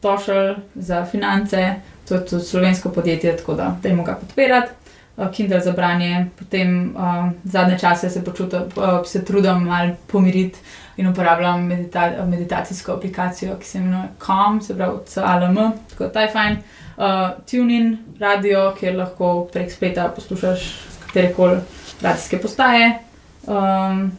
[0.00, 1.74] Tošel za finance,
[2.08, 4.72] to je tudi slovensko podjetje, tako da dajmo ga podpirati.
[5.18, 10.58] Eh, Kindle za branje, potem uh, zadnje čase se, počutim, uh, se trudim malo pomiriti
[10.96, 16.32] in uporabljam medita meditacijsko aplikacijo, ki se imenuje COM, se pravi CLM, tako da je
[16.32, 16.56] fajn.
[16.96, 17.04] Uh,
[17.50, 20.68] TuneIn radio, kjer lahko prek spleta poslušaš
[21.06, 21.58] katere koli
[22.02, 22.98] radijske postaje.
[23.46, 24.12] Um,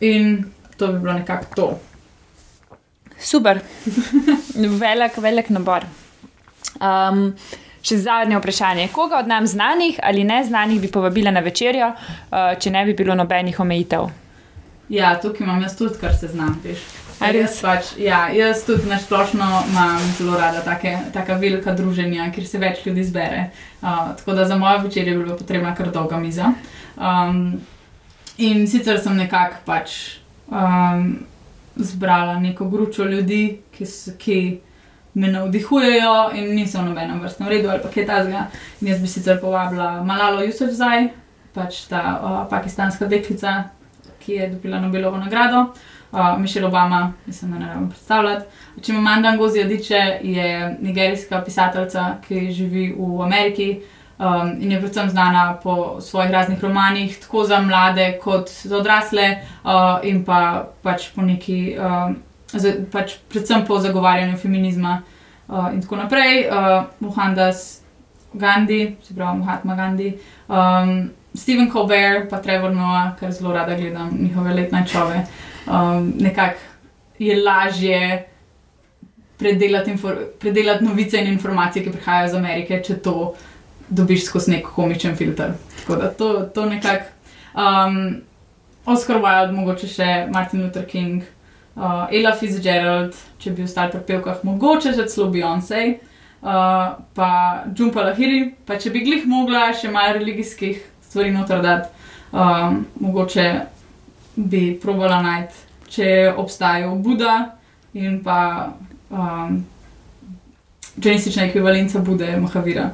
[0.00, 0.44] in
[0.76, 1.78] to bi bilo nekako to.
[3.18, 3.60] Super,
[4.84, 5.84] velik, velik nabor.
[6.80, 7.34] Um,
[7.88, 8.88] Še zadnje vprašanje.
[8.92, 13.14] Koga od nam znanih ali neznanih bi povabila na večerjo, uh, če ne bi bilo
[13.16, 14.10] nobenih omejitev?
[14.92, 16.58] Ja, tukaj imam jaz tudi, kar se znam.
[16.64, 22.46] Jaz, pač, ja, jaz tudi na splošno imam zelo rada take, taka velika druženja, kjer
[22.46, 23.48] se več ljudi zbere.
[23.80, 26.52] Uh, tako da za mojo večerjo bi bila potrebna kar dolga miza.
[26.96, 27.60] Um,
[28.36, 29.96] in sicer sem nekako pač,
[30.52, 31.12] um,
[31.76, 33.92] zbrala neko gručo ljudi, ki.
[34.18, 34.40] ki
[35.14, 38.46] me navdihujejo in niso v nobenem vrstnem redu ali pa kaj takega.
[38.80, 41.08] Jaz bi sicer povabila Malalo Jusufzaj,
[41.54, 43.70] pač ta o, pakistanska deklica,
[44.18, 45.72] ki je dobila Nobelovo nagrado.
[46.08, 48.44] Uh, Mišel Obama, mislim, da ne rabim predstavljati.
[48.80, 53.80] Če ima Amanda Ngozi Adiče, je nigerijska pisateljica, ki živi v Ameriki.
[54.18, 59.38] Um, in je predvsem znana po svojih raznih romanih, tako za mlade, kot za odrasle,
[59.64, 59.70] uh,
[60.02, 62.16] in pa pač po neki, um,
[62.52, 65.02] za, pač predvsem po zagovarjanju feminizma
[65.48, 66.48] uh, in tako naprej.
[66.48, 67.80] Uh, Mohandas
[68.32, 70.18] Gandhi, se pravi Mahatma Gandhi,
[70.48, 75.26] um, Stephen Colbert, pa Trevor Noah, ker zelo rada gledam njihove letne čove.
[75.66, 76.58] Um, Nekako
[77.18, 78.28] je lažje
[79.38, 79.94] predelati,
[80.40, 83.34] predelati novice in informacije, ki prihajajo iz Amerike, če to
[83.88, 85.52] dobiš skozi nek komičen filter.
[85.80, 87.04] Tako da to, to nekako.
[87.54, 88.20] Um,
[88.86, 91.22] Oscar Wilde, mogoče še Martin Luther King,
[91.78, 95.84] uh, Ella Fitzgerald, če bi ostal pri pevkah, mogoče že celo Beyoncé,
[96.42, 97.30] uh, pa
[97.70, 101.88] Jumpa Lahiri, pa če bi glih mogla še malo religijskih stvari noter dati,
[102.32, 103.48] um, mogoče
[104.36, 107.38] bi probala najti, če obstajajo Buda
[107.96, 108.40] in pa
[109.10, 109.62] um,
[110.98, 112.90] dženistična ekvivalenca Bude Mahavira.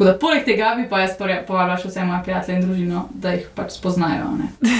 [0.00, 3.34] Tako da, poleg tega bi pa jaz povabila še vse moje prijatelje in družino, da
[3.34, 4.30] jih pač spoznajo.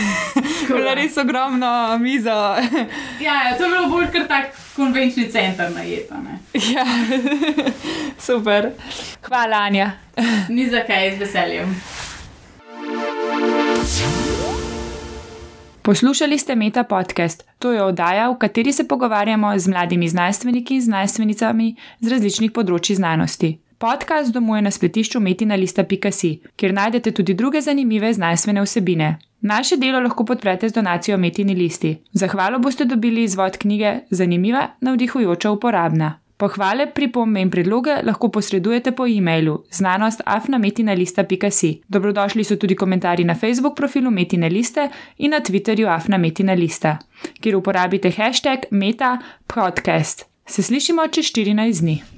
[0.71, 2.37] Bilo je res ogromno mizo.
[3.27, 6.23] ja, ja, to je bilo bolj kot tak konvenčni center na jeta.
[6.73, 6.89] ja,
[8.17, 8.73] super.
[9.29, 9.93] Hvala, Anja.
[10.49, 11.77] Ni za kaj, z veseljem.
[15.85, 17.45] Poslušali ste Meta podcast.
[17.61, 22.97] To je oddaja, v kateri se pogovarjamo z mladimi znanstveniki in znanstvenicami z različnih področji
[22.97, 23.59] znanosti.
[23.81, 29.19] Podcast domuje na spletišču metina.si, kjer najdete tudi druge zanimive znanstvene vsebine.
[29.41, 31.97] Naše delo lahko podprete z donacijo Metini listi.
[32.13, 36.21] Zahvalo boste dobili izvod knjige Zanimiva, navdihujoča, uporabna.
[36.37, 41.81] Pohvale, pripombe in predloge lahko posredujete po e-mailu znanost.afnametina.si.
[41.89, 46.99] Dobrodošli so tudi komentarji na Facebook profilu Metina liste in na Twitterju Afnametina lista,
[47.41, 50.27] kjer uporabite hashtag Meta Podcast.
[50.47, 52.11] Se slišimo čez 14 dni.